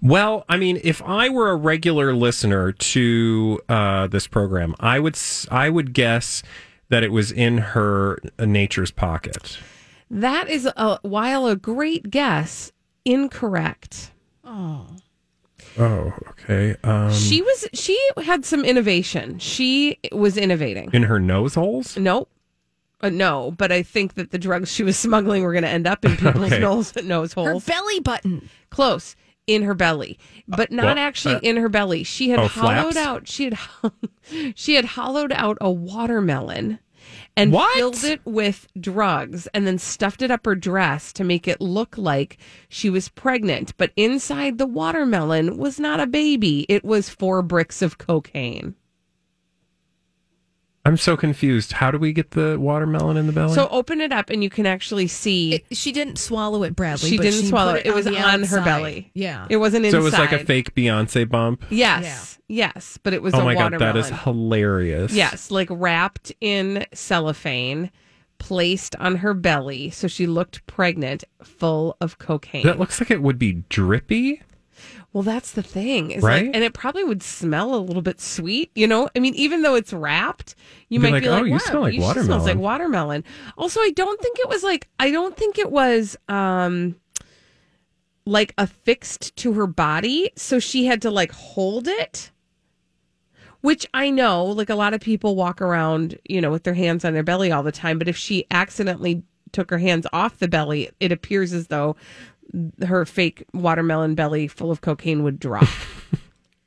Well, 0.00 0.44
I 0.48 0.56
mean, 0.56 0.80
if 0.84 1.02
I 1.02 1.28
were 1.28 1.50
a 1.50 1.56
regular 1.56 2.14
listener 2.14 2.72
to 2.72 3.60
uh, 3.68 4.06
this 4.06 4.26
program, 4.26 4.74
I 4.80 4.98
would 4.98 5.14
s- 5.14 5.46
I 5.50 5.68
would 5.68 5.92
guess 5.92 6.42
that 6.88 7.02
it 7.02 7.12
was 7.12 7.32
in 7.32 7.58
her 7.58 8.18
uh, 8.38 8.44
nature's 8.44 8.90
pocket. 8.90 9.58
That 10.10 10.48
is, 10.48 10.66
a, 10.76 10.98
while 11.02 11.46
a 11.46 11.56
great 11.56 12.10
guess, 12.10 12.72
incorrect. 13.04 14.10
Oh, 14.50 14.86
Oh, 15.78 16.12
okay. 16.30 16.74
Um, 16.82 17.12
She 17.12 17.42
was 17.42 17.68
she 17.74 17.96
had 18.24 18.44
some 18.44 18.64
innovation. 18.64 19.38
She 19.38 19.98
was 20.10 20.36
innovating. 20.36 20.90
in 20.92 21.04
her 21.04 21.20
nose 21.20 21.54
holes. 21.54 21.96
Nope. 21.96 22.28
Uh, 23.02 23.08
no, 23.10 23.52
but 23.52 23.70
I 23.70 23.82
think 23.82 24.14
that 24.14 24.30
the 24.30 24.38
drugs 24.38 24.70
she 24.72 24.82
was 24.82 24.98
smuggling 25.06 25.42
were 25.42 25.52
going 25.52 25.62
to 25.64 25.68
end 25.70 25.86
up 25.86 26.04
in 26.04 26.16
people's 26.16 26.46
Okay. 26.52 26.58
nose, 26.58 26.94
nose 26.96 27.34
Her 27.34 27.42
holes. 27.52 27.64
belly 27.64 28.00
button. 28.00 28.48
Close 28.70 29.14
in 29.46 29.62
her 29.62 29.74
belly, 29.74 30.18
but 30.48 30.70
not 30.72 30.84
well, 30.84 30.98
actually 30.98 31.34
uh, 31.36 31.40
in 31.42 31.56
her 31.56 31.68
belly. 31.68 32.02
She 32.04 32.30
had 32.30 32.38
oh, 32.40 32.48
hollowed 32.48 32.92
flaps? 32.94 32.96
out. 32.96 33.28
She 33.28 33.44
had 33.44 33.58
she 34.54 34.74
had 34.74 34.84
hollowed 34.84 35.32
out 35.32 35.56
a 35.60 35.70
watermelon 35.70 36.78
and 37.36 37.52
What? 37.52 37.74
filled 37.76 38.04
it 38.04 38.20
with 38.24 38.66
drugs, 38.78 39.48
and 39.54 39.66
then 39.66 39.78
stuffed 39.78 40.22
it 40.22 40.30
up 40.30 40.46
her 40.46 40.54
dress 40.54 41.12
to 41.14 41.24
make 41.24 41.46
it 41.46 41.60
look 41.60 41.96
like 41.96 42.38
she 42.68 42.90
was 42.90 43.08
pregnant. 43.08 43.72
But 43.76 43.92
inside 43.96 44.58
the 44.58 44.66
watermelon 44.66 45.56
was 45.56 45.78
not 45.78 46.00
a 46.00 46.06
baby; 46.06 46.66
it 46.68 46.84
was 46.84 47.08
four 47.08 47.42
bricks 47.42 47.82
of 47.82 47.98
cocaine. 47.98 48.74
I'm 50.86 50.96
so 50.96 51.14
confused. 51.16 51.72
How 51.72 51.90
do 51.90 51.98
we 51.98 52.12
get 52.14 52.30
the 52.30 52.58
watermelon 52.58 53.18
in 53.18 53.26
the 53.26 53.32
belly? 53.34 53.54
So 53.54 53.68
open 53.68 54.00
it 54.00 54.12
up, 54.12 54.30
and 54.30 54.42
you 54.42 54.48
can 54.48 54.64
actually 54.64 55.08
see. 55.08 55.54
It- 55.56 55.76
she 55.76 55.92
didn't 55.92 56.16
swallow 56.16 56.62
it, 56.62 56.74
Bradley. 56.74 57.10
she 57.10 57.16
but 57.18 57.24
didn't 57.24 57.46
swallow 57.48 57.72
put 57.72 57.80
it. 57.80 57.86
It 57.86 57.94
was 57.94 58.06
the 58.06 58.18
on 58.18 58.42
her 58.44 58.60
belly. 58.62 59.10
Yeah. 59.14 59.46
It 59.50 59.58
wasn't 59.58 59.84
inside. 59.84 59.98
So 59.98 60.00
it 60.00 60.04
was 60.04 60.12
like 60.14 60.32
a 60.32 60.38
fake 60.44 60.74
Beyonce 60.74 61.28
bump. 61.28 61.64
Yes, 61.68 62.38
yes, 62.48 62.98
but 63.02 63.12
it 63.12 63.20
was 63.22 63.34
Oh 63.34 63.40
a 63.40 63.44
my 63.44 63.54
god, 63.54 63.72
watermelon. 63.72 63.94
that 63.94 63.98
is 64.12 64.20
hilarious. 64.20 65.12
Yes, 65.12 65.50
like 65.50 65.68
wrapped 65.70 66.32
in 66.40 66.86
cellophane, 66.94 67.90
placed 68.38 68.96
on 68.96 69.16
her 69.16 69.34
belly, 69.34 69.90
so 69.90 70.08
she 70.08 70.26
looked 70.26 70.66
pregnant, 70.66 71.24
full 71.42 71.94
of 72.00 72.18
cocaine. 72.18 72.64
That 72.64 72.78
looks 72.78 73.00
like 73.00 73.10
it 73.10 73.20
would 73.20 73.38
be 73.38 73.64
drippy. 73.68 74.40
Well, 75.12 75.22
that's 75.24 75.52
the 75.52 75.62
thing, 75.62 76.12
is 76.12 76.22
Right? 76.22 76.46
like, 76.46 76.54
and 76.54 76.62
it 76.62 76.72
probably 76.72 77.02
would 77.04 77.22
smell 77.22 77.74
a 77.74 77.78
little 77.78 78.02
bit 78.02 78.20
sweet. 78.20 78.70
You 78.74 78.86
know, 78.86 79.08
I 79.16 79.18
mean, 79.18 79.34
even 79.34 79.62
though 79.62 79.74
it's 79.74 79.92
wrapped, 79.92 80.54
you 80.88 81.00
You'd 81.00 81.00
be 81.00 81.02
might 81.08 81.12
like, 81.14 81.22
be 81.24 81.28
like, 81.30 81.42
"Oh, 81.42 81.44
you 81.46 81.58
smell 81.58 81.80
like 81.82 81.94
you- 81.94 82.02
she 82.02 82.20
Smells 82.20 82.44
like 82.44 82.56
watermelon." 82.56 82.60
watermelon. 82.60 83.24
Also, 83.58 83.80
I 83.80 83.90
don't 83.90 84.20
think 84.20 84.38
it 84.38 84.48
was 84.48 84.62
like 84.62 84.88
I 84.98 85.10
don't 85.10 85.36
think 85.36 85.58
it 85.58 85.70
was 85.72 86.16
um 86.28 86.94
like 88.26 88.54
affixed 88.58 89.34
to 89.36 89.52
her 89.54 89.66
body, 89.66 90.30
so 90.36 90.58
she 90.58 90.86
had 90.86 91.02
to 91.02 91.10
like 91.10 91.32
hold 91.32 91.88
it. 91.88 92.30
Which 93.62 93.86
I 93.92 94.08
know, 94.10 94.44
like 94.46 94.70
a 94.70 94.74
lot 94.74 94.94
of 94.94 95.00
people 95.02 95.36
walk 95.36 95.60
around, 95.60 96.18
you 96.24 96.40
know, 96.40 96.50
with 96.50 96.62
their 96.62 96.72
hands 96.74 97.04
on 97.04 97.12
their 97.12 97.22
belly 97.22 97.52
all 97.52 97.62
the 97.62 97.72
time. 97.72 97.98
But 97.98 98.08
if 98.08 98.16
she 98.16 98.46
accidentally 98.50 99.22
took 99.52 99.70
her 99.70 99.78
hands 99.78 100.06
off 100.14 100.38
the 100.38 100.48
belly, 100.48 100.88
it 100.98 101.12
appears 101.12 101.52
as 101.52 101.66
though 101.66 101.96
her 102.86 103.04
fake 103.04 103.44
watermelon 103.54 104.14
belly 104.14 104.48
full 104.48 104.70
of 104.70 104.80
cocaine 104.80 105.22
would 105.22 105.38
drop. 105.40 105.68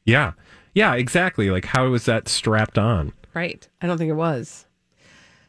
Yeah. 0.05 0.33
Yeah, 0.73 0.95
exactly. 0.95 1.49
Like 1.49 1.63
how 1.65 1.87
was 1.87 2.03
that 2.05 2.27
strapped 2.27 2.77
on? 2.77 3.13
right. 3.33 3.67
I 3.81 3.87
don't 3.87 3.97
think 3.97 4.09
it 4.09 4.15
was. 4.15 4.65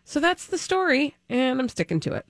So 0.04 0.20
that's 0.20 0.46
the 0.46 0.58
story, 0.58 1.16
and 1.28 1.60
I'm 1.60 1.68
sticking 1.68 1.98
to 2.00 2.12
it. 2.14 2.26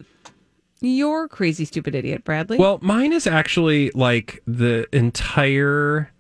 You're 0.80 1.28
crazy, 1.28 1.64
stupid 1.66 1.94
idiot, 1.94 2.24
Bradley. 2.24 2.56
Well, 2.56 2.78
mine 2.82 3.12
is 3.12 3.26
actually 3.26 3.90
like 3.90 4.42
the 4.46 4.86
entire 4.96 6.10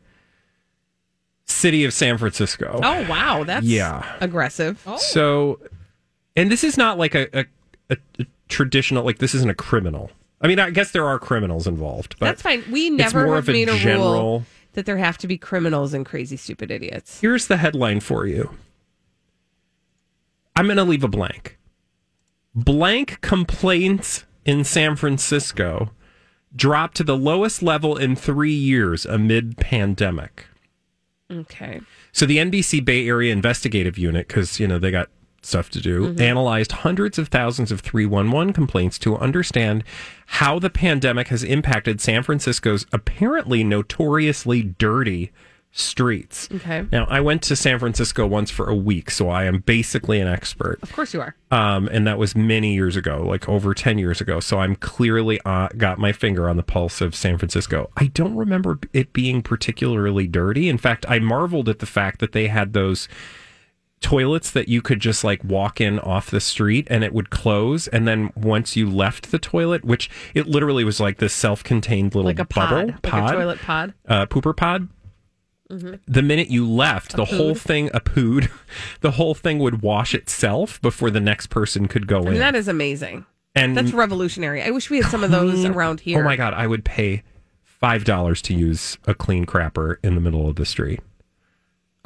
city 1.46 1.84
of 1.84 1.92
San 1.94 2.18
Francisco. 2.18 2.80
oh 2.82 3.08
wow, 3.08 3.44
that's 3.44 3.64
Yeah. 3.66 4.04
aggressive. 4.20 4.82
Oh. 4.86 4.96
So, 4.96 5.60
and 6.36 6.50
this 6.50 6.64
is 6.64 6.76
not 6.76 6.98
like 6.98 7.14
a, 7.14 7.28
a, 7.38 7.44
a, 7.90 7.96
a 8.18 8.26
traditional, 8.48 9.04
like, 9.04 9.18
this 9.18 9.34
isn't 9.34 9.50
a 9.50 9.54
criminal. 9.54 10.10
I 10.44 10.46
mean, 10.46 10.58
I 10.58 10.68
guess 10.68 10.90
there 10.90 11.06
are 11.06 11.18
criminals 11.18 11.66
involved, 11.66 12.16
but 12.18 12.26
That's 12.26 12.42
fine. 12.42 12.62
We 12.70 12.90
never 12.90 13.34
have 13.34 13.48
made 13.48 13.70
a 13.70 13.78
general. 13.78 14.12
rule 14.12 14.46
that 14.74 14.84
there 14.84 14.98
have 14.98 15.16
to 15.18 15.26
be 15.26 15.38
criminals 15.38 15.94
and 15.94 16.04
crazy, 16.04 16.36
stupid 16.36 16.70
idiots. 16.70 17.18
Here's 17.20 17.46
the 17.46 17.56
headline 17.56 18.00
for 18.00 18.26
you. 18.26 18.50
I'm 20.54 20.66
going 20.66 20.76
to 20.76 20.84
leave 20.84 21.02
a 21.02 21.08
blank. 21.08 21.58
Blank 22.54 23.22
complaints 23.22 24.26
in 24.44 24.64
San 24.64 24.96
Francisco 24.96 25.92
dropped 26.54 26.98
to 26.98 27.04
the 27.04 27.16
lowest 27.16 27.62
level 27.62 27.96
in 27.96 28.14
three 28.14 28.52
years 28.52 29.06
amid 29.06 29.56
pandemic. 29.56 30.44
Okay. 31.32 31.80
So 32.12 32.26
the 32.26 32.36
NBC 32.36 32.84
Bay 32.84 33.08
Area 33.08 33.32
Investigative 33.32 33.96
Unit, 33.96 34.28
because 34.28 34.60
you 34.60 34.68
know 34.68 34.78
they 34.78 34.90
got 34.90 35.08
stuff 35.44 35.70
to 35.70 35.80
do, 35.80 36.14
analyzed 36.18 36.72
hundreds 36.72 37.18
of 37.18 37.28
thousands 37.28 37.70
of 37.70 37.80
311 37.80 38.52
complaints 38.52 38.98
to 39.00 39.16
understand 39.16 39.84
how 40.26 40.58
the 40.58 40.70
pandemic 40.70 41.28
has 41.28 41.42
impacted 41.42 42.00
San 42.00 42.22
Francisco's 42.22 42.86
apparently 42.92 43.62
notoriously 43.64 44.62
dirty 44.62 45.30
streets. 45.76 46.48
Okay. 46.54 46.86
Now, 46.92 47.04
I 47.10 47.20
went 47.20 47.42
to 47.42 47.56
San 47.56 47.80
Francisco 47.80 48.26
once 48.26 48.48
for 48.48 48.70
a 48.70 48.74
week, 48.74 49.10
so 49.10 49.28
I 49.28 49.44
am 49.44 49.58
basically 49.58 50.20
an 50.20 50.28
expert. 50.28 50.78
Of 50.82 50.92
course 50.92 51.12
you 51.12 51.20
are. 51.20 51.34
Um, 51.50 51.88
and 51.88 52.06
that 52.06 52.16
was 52.16 52.36
many 52.36 52.74
years 52.74 52.94
ago, 52.94 53.22
like 53.26 53.48
over 53.48 53.74
10 53.74 53.98
years 53.98 54.20
ago. 54.20 54.38
So 54.38 54.60
I'm 54.60 54.76
clearly 54.76 55.40
uh, 55.44 55.68
got 55.76 55.98
my 55.98 56.12
finger 56.12 56.48
on 56.48 56.56
the 56.56 56.62
pulse 56.62 57.00
of 57.00 57.16
San 57.16 57.38
Francisco. 57.38 57.90
I 57.96 58.06
don't 58.06 58.36
remember 58.36 58.78
it 58.92 59.12
being 59.12 59.42
particularly 59.42 60.28
dirty. 60.28 60.68
In 60.68 60.78
fact, 60.78 61.06
I 61.08 61.18
marveled 61.18 61.68
at 61.68 61.80
the 61.80 61.86
fact 61.86 62.20
that 62.20 62.32
they 62.32 62.46
had 62.46 62.72
those 62.72 63.08
toilets 64.04 64.50
that 64.50 64.68
you 64.68 64.82
could 64.82 65.00
just 65.00 65.24
like 65.24 65.42
walk 65.42 65.80
in 65.80 65.98
off 65.98 66.30
the 66.30 66.40
street 66.40 66.86
and 66.90 67.02
it 67.02 67.12
would 67.14 67.30
close. 67.30 67.88
And 67.88 68.06
then 68.06 68.30
once 68.36 68.76
you 68.76 68.88
left 68.90 69.30
the 69.30 69.38
toilet, 69.38 69.82
which 69.84 70.10
it 70.34 70.46
literally 70.46 70.84
was 70.84 71.00
like 71.00 71.18
this 71.18 71.32
self 71.32 71.64
contained 71.64 72.14
little 72.14 72.28
Like 72.28 72.38
a 72.38 72.44
bubble 72.44 72.92
pod, 73.02 73.22
like 73.22 73.32
a 73.32 73.36
toilet 73.36 73.58
pod. 73.60 73.94
uh, 74.06 74.26
pooper 74.26 74.54
pod. 74.56 74.88
The 76.06 76.22
minute 76.22 76.50
you 76.50 76.68
left, 76.70 77.16
the 77.16 77.24
whole 77.24 77.54
thing, 77.54 77.90
a 77.92 77.98
pood, 78.00 78.48
the 79.00 79.12
whole 79.12 79.34
thing 79.34 79.58
would 79.58 79.82
wash 79.82 80.14
itself 80.14 80.80
before 80.82 81.10
the 81.10 81.18
next 81.20 81.48
person 81.48 81.88
could 81.88 82.06
go 82.06 82.22
I 82.24 82.32
in. 82.32 82.38
that 82.38 82.54
is 82.54 82.68
amazing. 82.68 83.24
and 83.56 83.76
That's 83.76 83.92
revolutionary. 83.92 84.62
I 84.62 84.70
wish 84.70 84.88
we 84.90 84.98
had 84.98 85.10
some 85.10 85.24
of 85.24 85.30
those 85.32 85.64
around 85.64 86.00
here. 86.00 86.20
oh 86.20 86.24
my 86.24 86.36
god, 86.36 86.54
I 86.54 86.66
would 86.66 86.84
pay 86.84 87.22
five 87.64 88.04
dollars 88.04 88.40
to 88.42 88.54
use 88.54 88.98
a 89.06 89.14
clean 89.14 89.46
crapper 89.46 89.96
in 90.04 90.14
the 90.14 90.20
middle 90.20 90.48
of 90.48 90.56
the 90.56 90.66
street. 90.66 91.00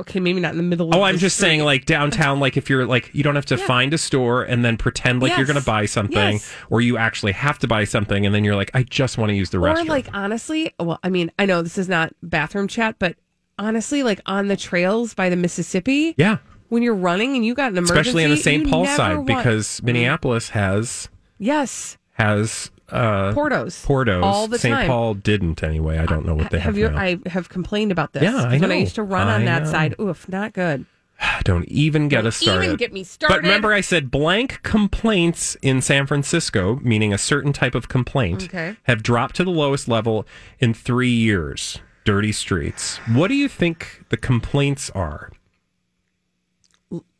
Okay, 0.01 0.21
maybe 0.21 0.39
not 0.41 0.53
in 0.53 0.57
the 0.59 0.63
middle. 0.63 0.95
Oh, 0.95 1.03
I'm 1.03 1.19
just 1.19 1.37
street. 1.37 1.47
saying, 1.49 1.65
like 1.65 1.85
downtown, 1.85 2.39
like 2.39 2.57
if 2.57 2.71
you're 2.71 2.87
like 2.87 3.11
you 3.15 3.25
don't 3.25 3.35
have 3.35 3.47
to 3.47 3.57
Yeah. 3.57 3.67
find 3.67 3.93
a 3.93 3.99
store 3.99 4.45
and 4.45 4.65
then 4.65 4.77
pretend 4.77 5.21
like 5.21 5.37
you're 5.37 5.47
going 5.47 5.59
to 5.59 5.65
buy 5.65 5.87
something, 5.87 6.35
Yes. 6.35 6.53
or 6.71 6.81
you 6.81 6.97
actually 6.97 7.33
have 7.33 7.59
to 7.61 7.67
buy 7.67 7.83
something, 7.85 8.25
and 8.25 8.33
then 8.35 8.45
you're 8.45 8.55
like, 8.57 8.71
I 8.75 8.85
just 8.85 9.19
want 9.19 9.31
to 9.31 9.35
use 9.35 9.51
the 9.51 9.59
Or 9.59 9.63
restroom. 9.75 9.89
like 9.89 10.07
honestly, 10.15 10.73
well, 10.79 11.01
I 11.03 11.09
mean, 11.09 11.33
I 11.39 11.47
know 11.47 11.63
this 11.63 11.79
is 11.79 11.89
not 11.89 12.13
bathroom 12.23 12.69
chat, 12.69 12.95
but 13.01 13.17
honestly, 13.59 14.05
like 14.05 14.21
on 14.27 14.47
the 14.47 14.57
trails 14.57 15.15
by 15.15 15.29
the 15.29 15.37
Mississippi, 15.37 16.15
yeah, 16.17 16.39
when 16.69 16.85
you're 16.85 16.95
running 16.95 17.35
and 17.35 17.45
you 17.45 17.55
got 17.55 17.73
an 17.73 17.79
emergency, 17.79 18.01
especially 18.01 18.25
on 18.25 18.31
the 18.31 18.37
St. 18.37 18.69
Paul 18.71 18.87
side 18.87 19.15
want- 19.17 19.27
because 19.27 19.81
mm. 19.81 19.85
Minneapolis 19.85 20.51
has 20.51 21.09
yes, 21.39 21.99
has 22.13 22.71
uh 22.90 23.33
Portos, 23.35 23.85
Portos. 23.85 24.22
all 24.22 24.48
the 24.48 24.59
St. 24.59 24.74
time. 24.74 24.87
Paul 24.88 25.14
didn't 25.14 25.62
anyway. 25.62 25.98
I 25.98 26.07
don't 26.07 26.24
know 26.27 26.35
what 26.35 26.51
they 26.51 26.59
have, 26.59 26.74
have 26.74 26.79
you? 26.79 26.88
now. 26.90 26.98
I 26.98 27.18
have 27.27 27.48
complained 27.48 27.92
about 27.92 28.12
this. 28.12 28.22
Yeah, 28.22 28.37
I 28.44 28.53
'cause 28.53 28.61
When 28.62 28.72
I 28.72 28.77
used 28.77 28.94
to 28.94 29.03
run 29.03 29.29
on 29.29 29.42
I 29.42 29.44
that 29.44 29.64
know. 29.64 29.70
side, 29.70 29.94
oof, 30.01 30.29
not 30.29 30.53
good. 30.55 30.87
Don't 31.44 31.66
even 31.68 32.09
get 32.09 32.24
a 32.24 32.31
start. 32.33 32.46
Don't 32.46 32.53
us 32.55 32.59
started. 32.61 32.64
even 32.66 32.77
get 32.77 32.92
me 32.92 33.05
started. 33.05 33.35
But 33.35 33.42
remember, 33.42 33.72
I 33.72 33.81
said 33.81 34.11
blank 34.11 34.61
complaints 34.62 35.57
in 35.62 35.83
San 35.83 36.07
Francisco, 36.07 36.79
meaning 36.83 37.12
a 37.12 37.18
certain 37.18 37.53
type 37.53 37.74
of 37.74 37.88
complaint, 37.88 38.44
Okay. 38.44 38.77
have 38.85 39.03
dropped 39.03 39.37
to 39.37 39.44
the 39.44 39.51
lowest 39.51 39.88
level 39.88 40.27
in 40.61 40.72
three 40.74 41.11
years. 41.11 41.79
Dirty 42.05 42.33
streets. 42.33 42.98
What 43.12 43.29
do 43.29 43.35
you 43.35 43.48
think 43.48 44.05
the 44.09 44.16
complaints 44.16 44.88
are? 44.94 45.31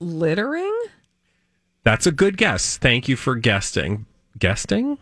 Littering, 0.00 0.74
That's 1.85 2.07
a 2.07 2.12
good 2.12 2.37
guess. 2.38 2.76
Thank 2.78 3.09
you 3.09 3.16
for 3.16 3.35
guessing. 3.35 4.07
Guessing? 4.38 4.96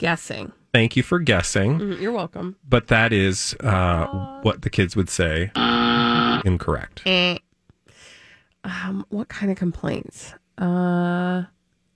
Guessing. 0.00 0.50
Thank 0.72 0.96
you 0.96 1.02
for 1.02 1.18
guessing. 1.18 1.78
Mm, 1.78 2.00
You're 2.00 2.12
welcome. 2.12 2.56
But 2.68 2.88
that 2.88 3.12
is 3.12 3.54
uh, 3.60 4.40
what 4.42 4.62
the 4.62 4.70
kids 4.70 4.96
would 4.96 5.10
say. 5.10 5.50
Incorrect. 6.44 7.02
Eh. 7.06 7.36
Um, 8.64 9.04
what 9.10 9.28
kind 9.28 9.50
of 9.52 9.58
complaints? 9.58 10.32
Uh, 10.58 11.44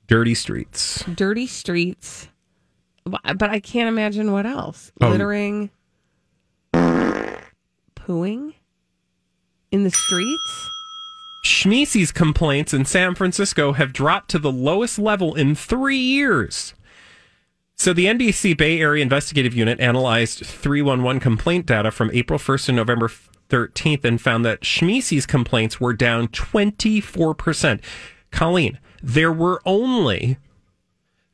Dirty 0.07 0.35
streets. 0.35 1.03
dirty 1.15 1.47
streets. 1.47 2.29
But 3.05 3.21
but 3.39 3.51
I 3.51 3.61
can't 3.61 3.89
imagine 3.89 4.33
what 4.33 4.45
else. 4.47 4.91
Oh. 5.01 5.09
Littering, 5.11 5.71
pooing 6.75 8.55
in 9.71 9.85
the 9.85 9.91
streets. 9.91 10.71
Schmeesy's 11.45 12.11
complaints 12.13 12.73
in 12.73 12.85
San 12.87 13.15
Francisco 13.15 13.73
have 13.73 13.93
dropped 13.93 14.31
to 14.31 14.39
the 14.39 14.51
lowest 14.53 14.99
level 14.99 15.35
in 15.35 15.55
three 15.55 15.99
years. 15.99 16.75
So 17.77 17.93
the 17.93 18.07
NBC 18.07 18.57
Bay 18.57 18.81
Area 18.81 19.03
Investigative 19.03 19.53
Unit 19.55 19.81
analyzed 19.81 20.47
311 20.47 21.21
complaint 21.21 21.67
data 21.67 21.91
from 21.91 22.11
April 22.13 22.39
1st 22.39 22.67
to 22.67 22.73
November 22.73 23.11
13th 23.51 24.05
and 24.05 24.21
found 24.21 24.45
that 24.45 24.61
Schmeese's 24.61 25.27
complaints 25.27 25.81
were 25.81 25.93
down 25.93 26.29
24%. 26.29 27.81
Colleen, 28.31 28.79
there 29.03 29.33
were 29.33 29.61
only 29.67 30.39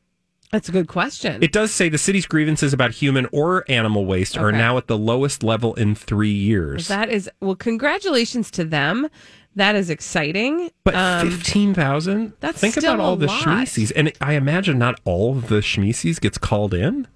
That's 0.51 0.67
a 0.67 0.71
good 0.73 0.87
question. 0.87 1.41
It 1.41 1.53
does 1.53 1.73
say 1.73 1.87
the 1.87 1.97
city's 1.97 2.25
grievances 2.25 2.73
about 2.73 2.91
human 2.91 3.25
or 3.31 3.63
animal 3.69 4.05
waste 4.05 4.37
are 4.37 4.51
now 4.51 4.77
at 4.77 4.87
the 4.87 4.97
lowest 4.97 5.43
level 5.43 5.73
in 5.75 5.95
three 5.95 6.31
years. 6.33 6.89
that 6.89 7.09
is 7.09 7.29
well, 7.39 7.55
congratulations 7.55 8.51
to 8.51 8.65
them. 8.65 9.07
That 9.55 9.75
is 9.75 9.89
exciting. 9.89 10.69
but 10.83 10.95
Um, 10.95 11.29
fifteen 11.31 11.73
thousand. 11.73 12.33
that's 12.41 12.59
think 12.59 12.77
about 12.77 12.99
all 12.99 13.15
the 13.15 13.27
lot. 13.27 13.77
And 13.95 14.11
I 14.21 14.33
imagine 14.33 14.77
not 14.77 14.99
all 15.05 15.37
of 15.37 15.47
the 15.47 15.59
Schmeese's 15.61 16.19
gets 16.19 16.37
called 16.37 16.73
in. 16.73 17.07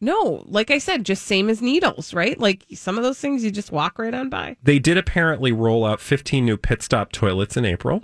no, 0.00 0.44
like 0.46 0.70
I 0.70 0.78
said, 0.78 1.04
just 1.04 1.24
same 1.26 1.48
as 1.50 1.60
needles, 1.60 2.14
right? 2.14 2.38
Like 2.38 2.64
some 2.74 2.96
of 2.98 3.04
those 3.04 3.18
things 3.18 3.44
you 3.44 3.50
just 3.50 3.70
walk 3.72 3.98
right 3.98 4.14
on 4.14 4.28
by. 4.30 4.56
They 4.62 4.78
did 4.78 4.96
apparently 4.96 5.52
roll 5.52 5.84
out 5.84 6.00
15 6.00 6.44
new 6.44 6.56
pit 6.56 6.82
stop 6.82 7.12
toilets 7.12 7.56
in 7.56 7.64
April. 7.64 8.02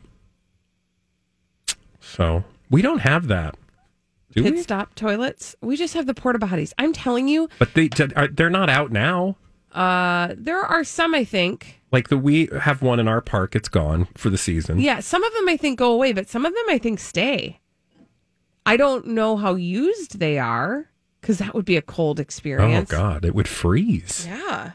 So 2.00 2.44
we 2.70 2.82
don't 2.82 3.00
have 3.00 3.28
that. 3.28 3.56
Do 4.36 4.42
Pit 4.42 4.54
we? 4.54 4.62
stop 4.62 4.94
toilets. 4.94 5.56
We 5.62 5.76
just 5.76 5.94
have 5.94 6.06
the 6.06 6.14
porta 6.14 6.38
potties. 6.38 6.72
I'm 6.78 6.92
telling 6.92 7.26
you, 7.26 7.48
But 7.58 7.74
they 7.74 7.88
are, 8.14 8.28
they're 8.28 8.50
not 8.50 8.68
out 8.70 8.92
now. 8.92 9.36
uh, 9.72 10.34
there 10.36 10.60
are 10.60 10.84
some 10.84 11.14
I 11.14 11.24
think. 11.24 11.80
Like 11.90 12.08
the 12.08 12.18
we 12.18 12.48
have 12.60 12.82
one 12.82 13.00
in 13.00 13.08
our 13.08 13.20
park. 13.22 13.56
It's 13.56 13.68
gone 13.68 14.08
for 14.14 14.28
the 14.30 14.36
season. 14.38 14.78
Yeah, 14.80 15.00
some 15.00 15.24
of 15.24 15.32
them 15.34 15.48
I 15.48 15.56
think 15.56 15.78
go 15.78 15.92
away, 15.92 16.12
but 16.12 16.28
some 16.28 16.44
of 16.44 16.52
them 16.52 16.64
I 16.68 16.78
think 16.78 16.98
stay. 17.00 17.60
I 18.66 18.76
don't 18.76 19.06
know 19.08 19.36
how 19.36 19.54
used 19.54 20.18
they 20.18 20.38
are 20.38 20.90
because 21.20 21.38
that 21.38 21.54
would 21.54 21.64
be 21.64 21.76
a 21.76 21.82
cold 21.82 22.20
experience. 22.20 22.92
Oh. 22.92 22.96
God, 22.96 23.24
it 23.24 23.34
would 23.34 23.48
freeze. 23.48 24.26
Yeah. 24.28 24.72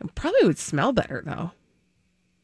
It 0.00 0.14
probably 0.14 0.44
would 0.44 0.58
smell 0.58 0.92
better 0.92 1.22
though. 1.24 1.50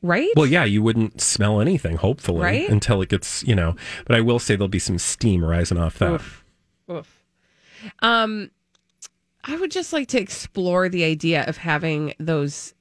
Right? 0.03 0.29
Well, 0.37 0.47
yeah, 0.47 0.65
you 0.65 0.83
wouldn't 0.83 1.21
smell 1.21 1.61
anything, 1.61 1.97
hopefully, 1.97 2.43
Right? 2.43 2.69
until 2.69 3.03
it 3.03 3.09
gets, 3.09 3.43
you 3.45 3.55
know. 3.55 3.75
But 4.07 4.17
I 4.17 4.21
will 4.21 4.39
say 4.39 4.55
there'll 4.55 4.69
be 4.69 4.79
some 4.79 4.99
steam 4.99 5.45
rising 5.45 5.79
off 5.79 5.99
that. 5.99 6.13
Oof. 6.13 6.45
Oof. 6.91 7.25
Um, 8.01 8.51
I 9.45 9.57
would 9.57 9.71
just 9.71 9.93
like 9.93 10.09
to 10.09 10.21
explore 10.21 10.89
the 10.89 11.05
idea 11.05 11.45
of 11.47 11.57
having 11.57 12.15
those 12.19 12.75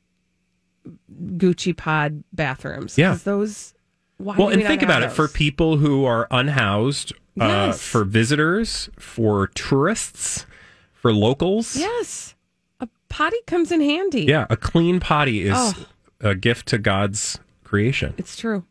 Gucci 1.38 1.76
pod 1.76 2.24
bathrooms. 2.34 2.98
Yeah. 2.98 3.18
Those. 3.24 3.74
Why 4.18 4.38
Well, 4.38 4.50
and 4.50 4.62
we 4.62 4.68
think 4.68 4.82
about 4.82 5.02
have 5.02 5.12
it 5.12 5.16
for 5.16 5.28
people 5.28 5.78
who 5.78 6.06
are 6.06 6.28
unhoused, 6.32 7.12
uh, 7.40 7.74
for 7.74 8.04
visitors, 8.06 8.90
for 8.98 9.48
tourists, 9.48 10.46
for 10.94 11.12
locals. 11.12 11.76
Yes. 11.76 12.34
A 12.80 12.88
potty 13.10 13.38
comes 13.46 13.72
in 13.72 13.82
handy. 13.82 14.24
Yeah, 14.24 14.46
a 14.50 14.56
clean 14.56 15.00
potty 15.02 15.42
is 15.44 15.54
Oh. 15.56 15.74
A 16.22 16.36
gift 16.36 16.68
to 16.70 16.78
God's 16.78 17.40
creation. 17.64 18.14
It's 18.18 18.36
true. 18.38 18.64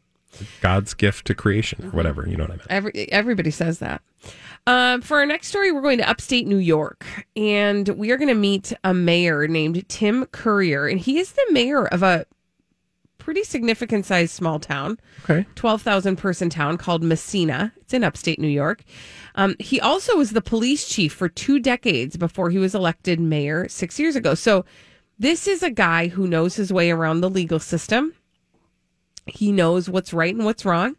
God's 0.60 0.94
gift 0.94 1.26
to 1.28 1.34
creation, 1.34 1.84
or 1.86 1.90
whatever. 1.90 2.26
You 2.28 2.36
know 2.36 2.44
what 2.44 2.50
I 2.52 2.56
mean? 2.56 2.66
Every 2.68 3.12
everybody 3.12 3.50
says 3.52 3.78
that. 3.78 4.02
Um, 4.66 5.02
for 5.02 5.18
our 5.18 5.26
next 5.26 5.48
story, 5.48 5.70
we're 5.70 5.82
going 5.82 5.98
to 5.98 6.08
upstate 6.08 6.46
New 6.46 6.56
York, 6.56 7.04
and 7.36 7.86
we 7.90 8.10
are 8.10 8.16
going 8.16 8.28
to 8.28 8.34
meet 8.34 8.72
a 8.82 8.92
mayor 8.94 9.46
named 9.46 9.86
Tim 9.88 10.26
Currier, 10.26 10.86
and 10.88 10.98
he 10.98 11.18
is 11.18 11.32
the 11.32 11.46
mayor 11.52 11.86
of 11.86 12.02
a 12.02 12.24
pretty 13.18 13.44
significant 13.44 14.04
sized 14.06 14.32
small 14.32 14.58
town, 14.58 14.98
Okay. 15.24 15.46
twelve 15.54 15.82
thousand 15.82 16.16
person 16.16 16.50
town 16.50 16.78
called 16.78 17.04
Massena. 17.04 17.72
It's 17.82 17.94
in 17.94 18.02
upstate 18.02 18.40
New 18.40 18.48
York. 18.48 18.82
Um, 19.36 19.54
he 19.60 19.80
also 19.80 20.16
was 20.16 20.30
the 20.30 20.42
police 20.42 20.88
chief 20.88 21.12
for 21.12 21.28
two 21.28 21.60
decades 21.60 22.16
before 22.16 22.50
he 22.50 22.58
was 22.58 22.74
elected 22.74 23.20
mayor 23.20 23.68
six 23.68 24.00
years 24.00 24.16
ago. 24.16 24.34
So 24.34 24.64
this 25.18 25.46
is 25.46 25.62
a 25.62 25.70
guy 25.70 26.08
who 26.08 26.26
knows 26.26 26.56
his 26.56 26.72
way 26.72 26.90
around 26.90 27.20
the 27.20 27.30
legal 27.30 27.58
system. 27.58 28.14
He 29.26 29.52
knows 29.52 29.88
what's 29.88 30.12
right 30.12 30.34
and 30.34 30.44
what's 30.44 30.64
wrong. 30.64 30.96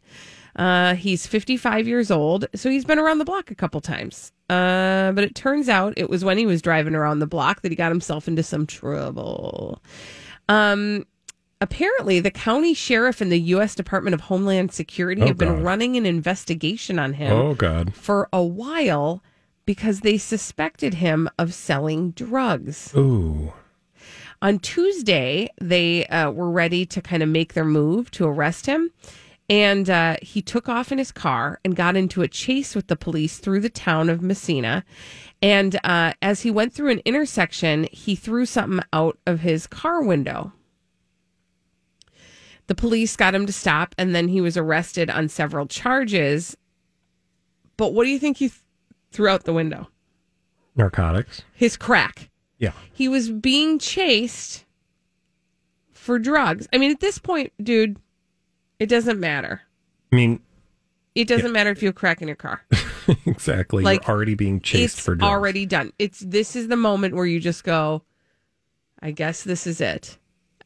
Uh, 0.55 0.95
he's 0.95 1.27
55 1.27 1.87
years 1.87 2.09
old, 2.09 2.45
so 2.55 2.69
he's 2.69 2.85
been 2.85 2.97
around 2.97 3.17
the 3.19 3.25
block 3.25 3.51
a 3.51 3.55
couple 3.55 3.81
times. 3.81 4.31
Uh, 4.49 5.11
but 5.11 5.23
it 5.23 5.35
turns 5.35 5.67
out 5.67 5.93
it 5.97 6.09
was 6.09 6.23
when 6.23 6.37
he 6.37 6.45
was 6.45 6.61
driving 6.61 6.95
around 6.95 7.19
the 7.19 7.27
block 7.27 7.61
that 7.61 7.71
he 7.71 7.75
got 7.75 7.91
himself 7.91 8.27
into 8.27 8.41
some 8.41 8.65
trouble. 8.65 9.81
Um, 10.47 11.05
apparently, 11.59 12.19
the 12.21 12.31
county 12.31 12.73
sheriff 12.73 13.19
and 13.19 13.31
the 13.31 13.39
U.S. 13.41 13.75
Department 13.75 14.13
of 14.13 14.21
Homeland 14.21 14.71
Security 14.71 15.23
Oh, 15.23 15.27
have 15.27 15.37
been 15.37 15.55
God. 15.57 15.63
running 15.63 15.97
an 15.97 16.05
investigation 16.05 16.99
on 16.99 17.13
him 17.13 17.31
Oh 17.33 17.53
God. 17.53 17.93
for 17.93 18.29
a 18.31 18.43
while 18.43 19.21
because 19.65 20.01
they 20.01 20.17
suspected 20.17 20.95
him 20.95 21.29
of 21.37 21.53
selling 21.53 22.11
drugs. 22.11 22.93
Ooh. 22.95 23.51
On 24.45 24.59
Tuesday, 24.59 25.49
they 25.59 26.05
uh, 26.05 26.29
were 26.29 26.51
ready 26.51 26.85
to 26.85 27.01
kind 27.01 27.23
of 27.23 27.29
make 27.29 27.55
their 27.55 27.65
move 27.65 28.11
to 28.11 28.27
arrest 28.27 28.67
him. 28.67 28.91
And 29.49 29.89
uh, 29.89 30.17
he 30.21 30.43
took 30.43 30.69
off 30.69 30.91
in 30.91 30.99
his 30.99 31.11
car 31.11 31.59
and 31.65 31.75
got 31.75 31.95
into 31.95 32.21
a 32.21 32.27
chase 32.27 32.75
with 32.75 32.85
the 32.85 32.95
police 32.95 33.39
through 33.39 33.61
the 33.61 33.71
town 33.71 34.07
of 34.07 34.21
Massena. 34.21 34.85
And 35.41 35.79
uh, 35.83 36.13
as 36.21 36.41
he 36.41 36.51
went 36.51 36.73
through 36.73 36.91
an 36.91 37.01
intersection, 37.05 37.87
he 37.91 38.15
threw 38.15 38.45
something 38.45 38.81
out 38.93 39.17
of 39.25 39.39
his 39.39 39.65
car 39.65 40.03
window. 40.03 40.53
The 42.67 42.75
police 42.75 43.15
got 43.15 43.33
him 43.33 43.47
to 43.47 43.53
stop, 43.53 43.95
and 43.97 44.13
then 44.13 44.27
he 44.27 44.41
was 44.41 44.57
arrested 44.57 45.09
on 45.09 45.27
several 45.27 45.65
charges. 45.65 46.55
But 47.77 47.95
what 47.95 48.03
do 48.03 48.11
you 48.11 48.19
think 48.19 48.37
he 48.37 48.49
th- 48.49 48.61
threw 49.11 49.27
out 49.27 49.45
the 49.45 49.53
window? 49.53 49.87
Narcotics. 50.75 51.41
His 51.55 51.75
crack 51.77 52.29
Yeah. 52.65 52.71
he 52.93 53.07
was 53.07 53.29
being 53.31 53.79
chased 53.79 54.65
for 55.91 56.19
drugs. 56.19 56.67
I 56.73 56.77
mean, 56.77 56.91
at 56.91 56.99
this 56.99 57.17
point, 57.17 57.51
dude, 57.61 57.97
it 58.79 58.87
doesn't 58.87 59.19
matter. 59.19 59.61
I 60.11 60.15
mean, 60.15 60.39
It 61.15 61.27
doesn't 61.27 61.51
matter 61.51 61.69
if 61.69 61.81
you 61.81 61.87
have 61.87 61.95
crack 61.95 62.21
in 62.21 62.27
your 62.27 62.35
car. 62.35 62.63
exactly. 63.25 63.83
Like, 63.83 64.05
You're 64.07 64.15
already 64.15 64.35
being 64.35 64.59
chased 64.59 65.01
for 65.01 65.15
drugs. 65.15 65.29
already 65.31 65.65
done. 65.65 65.93
It's 65.97 66.19
this 66.19 66.55
is 66.55 66.67
the 66.67 66.75
moment 66.75 67.15
where 67.15 67.25
you 67.25 67.39
just 67.39 67.63
go, 67.63 68.03
I 69.01 69.11
guess 69.11 69.43
this 69.43 69.65
is 69.65 69.79
it. 69.81 70.17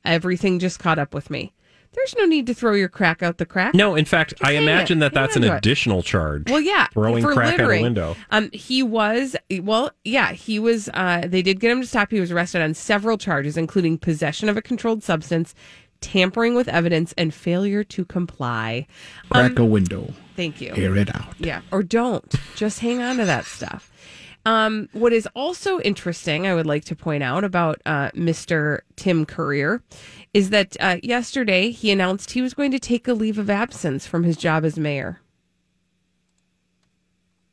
Everything 0.05 0.59
just 0.59 0.79
caught 0.79 0.99
up 0.99 1.13
with 1.13 1.29
me. 1.29 1.53
There's 1.99 2.15
no 2.17 2.25
need 2.25 2.47
to 2.47 2.53
throw 2.53 2.73
your 2.75 2.87
crack 2.87 3.21
out 3.21 3.37
the 3.39 3.45
crack. 3.45 3.73
No, 3.73 3.93
in 3.95 4.05
fact, 4.05 4.33
I 4.41 4.53
imagine 4.53 4.99
it. 4.99 5.01
that 5.01 5.13
Hang 5.13 5.23
that's 5.25 5.35
an 5.35 5.43
on 5.43 5.53
it. 5.53 5.57
additional 5.57 6.01
charge. 6.01 6.49
Well, 6.49 6.61
yeah, 6.61 6.87
Throwing 6.93 7.21
for 7.21 7.33
crack 7.33 7.59
out 7.59 7.69
a 7.69 7.81
window. 7.81 8.15
Um, 8.31 8.49
he 8.53 8.81
was 8.81 9.35
well, 9.61 9.91
yeah, 10.05 10.31
he 10.31 10.59
was. 10.59 10.89
Uh, 10.93 11.23
they 11.27 11.41
did 11.41 11.59
get 11.59 11.71
him 11.71 11.81
to 11.81 11.87
stop. 11.87 12.09
He 12.09 12.19
was 12.21 12.31
arrested 12.31 12.61
on 12.61 12.73
several 12.73 13.17
charges, 13.17 13.57
including 13.57 13.97
possession 13.97 14.47
of 14.47 14.55
a 14.55 14.61
controlled 14.61 15.03
substance, 15.03 15.53
tampering 15.99 16.55
with 16.55 16.69
evidence, 16.69 17.13
and 17.17 17.33
failure 17.33 17.83
to 17.83 18.05
comply. 18.05 18.87
Crack 19.29 19.59
a 19.59 19.65
window. 19.65 20.13
Thank 20.37 20.61
you. 20.61 20.73
Air 20.77 20.95
it 20.95 21.13
out. 21.13 21.35
Yeah, 21.37 21.61
or 21.69 21.83
don't. 21.83 22.33
Just 22.55 22.79
hang 22.79 23.01
on 23.01 23.17
to 23.17 23.25
that 23.25 23.43
stuff. 23.43 23.91
Um, 24.45 24.89
what 24.93 25.13
is 25.13 25.27
also 25.35 25.79
interesting, 25.81 26.47
I 26.47 26.55
would 26.55 26.65
like 26.65 26.85
to 26.85 26.95
point 26.95 27.23
out 27.23 27.43
about 27.43 27.81
uh, 27.85 28.09
Mr. 28.11 28.79
Tim 28.95 29.25
Currier, 29.25 29.83
is 30.33 30.49
that 30.49 30.77
uh, 30.79 30.97
yesterday 31.03 31.71
he 31.71 31.91
announced 31.91 32.31
he 32.31 32.41
was 32.41 32.53
going 32.53 32.71
to 32.71 32.79
take 32.79 33.07
a 33.07 33.13
leave 33.13 33.37
of 33.37 33.49
absence 33.49 34.07
from 34.07 34.23
his 34.23 34.37
job 34.37 34.63
as 34.65 34.77
mayor. 34.77 35.19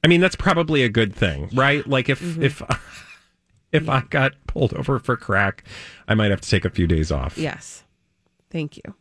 I 0.04 0.08
mean, 0.08 0.20
that's 0.20 0.36
probably 0.36 0.84
a 0.84 0.88
good 0.88 1.14
thing, 1.14 1.50
right? 1.52 1.86
Like 1.86 2.08
if 2.08 2.20
Mm-hmm. 2.20 2.42
if 2.44 2.62
if 3.72 3.88
I 3.88 4.02
got 4.08 4.32
pulled 4.46 4.72
over 4.74 4.98
for 5.00 5.16
crack, 5.16 5.64
I 6.06 6.14
might 6.14 6.30
have 6.30 6.40
to 6.40 6.48
take 6.48 6.64
a 6.64 6.70
few 6.70 6.86
days 6.86 7.10
off. 7.10 7.36
Yes. 7.36 7.82
Thank 8.50 8.76
you. 8.76 8.94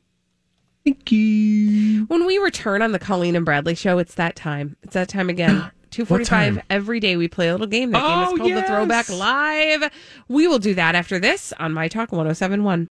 Thank 0.84 1.12
you. 1.12 2.06
When 2.06 2.26
we 2.26 2.38
return 2.40 2.82
on 2.82 2.92
the 2.92 3.00
Colleen 3.00 3.36
and 3.36 3.46
Bradley 3.46 3.76
show, 3.76 4.00
it's 4.00 4.16
that 4.16 4.36
time. 4.36 4.76
It's 4.84 4.94
that 4.94 5.08
time 5.10 5.30
again. 5.30 5.72
245 5.96 6.56
time? 6.56 6.64
every 6.70 7.00
day 7.00 7.16
we 7.18 7.28
play 7.28 7.48
a 7.48 7.52
little 7.54 7.68
game. 7.68 7.92
That 7.92 8.02
game 8.02 8.12
Oh, 8.28 8.32
is 8.34 8.38
called 8.38 8.50
yes. 8.50 8.62
the 8.62 8.68
Throwback 8.74 9.10
Live. 9.10 9.92
We 10.28 10.48
will 10.48 10.60
do 10.60 10.74
that 10.76 10.96
after 10.96 11.20
this 11.20 11.54
on 11.60 11.74
My 11.74 11.88
Talk 11.88 12.12
1071. 12.12 12.90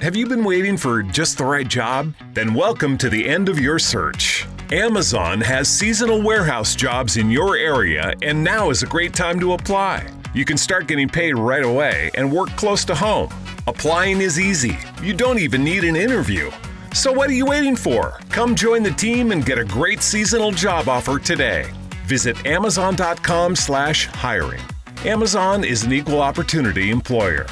Have 0.00 0.16
you 0.16 0.26
been 0.26 0.44
waiting 0.44 0.76
for 0.76 1.02
just 1.02 1.38
the 1.38 1.44
right 1.44 1.66
job? 1.68 2.12
Then 2.34 2.54
welcome 2.54 2.98
to 2.98 3.08
the 3.08 3.26
end 3.28 3.48
of 3.48 3.58
your 3.60 3.78
search. 3.78 4.46
Amazon 4.72 5.40
has 5.40 5.68
seasonal 5.68 6.20
warehouse 6.22 6.74
jobs 6.74 7.16
in 7.16 7.30
your 7.30 7.56
area, 7.56 8.12
and 8.22 8.42
now 8.42 8.70
is 8.70 8.82
a 8.82 8.86
great 8.86 9.14
time 9.14 9.38
to 9.40 9.52
apply. 9.52 10.06
You 10.34 10.44
can 10.44 10.56
start 10.56 10.88
getting 10.88 11.08
paid 11.08 11.34
right 11.36 11.62
away 11.64 12.10
and 12.14 12.32
work 12.32 12.48
close 12.56 12.84
to 12.86 12.94
home. 12.94 13.28
Applying 13.66 14.20
is 14.20 14.40
easy. 14.40 14.76
You 15.02 15.14
don't 15.14 15.38
even 15.38 15.62
need 15.62 15.84
an 15.84 15.94
interview. 15.94 16.50
So 16.94 17.12
what 17.12 17.30
are 17.30 17.34
you 17.34 17.46
waiting 17.46 17.76
for? 17.76 18.18
Come 18.30 18.54
join 18.56 18.82
the 18.82 18.90
team 18.90 19.30
and 19.30 19.46
get 19.46 19.58
a 19.58 19.64
great 19.64 20.02
seasonal 20.02 20.50
job 20.50 20.88
offer 20.88 21.18
today. 21.18 21.70
Visit 22.12 22.44
amazon.com 22.44 23.56
slash 23.56 24.04
hiring. 24.04 24.60
Amazon 25.06 25.64
is 25.64 25.84
an 25.84 25.94
equal 25.94 26.20
opportunity 26.20 26.90
employer. 26.90 27.46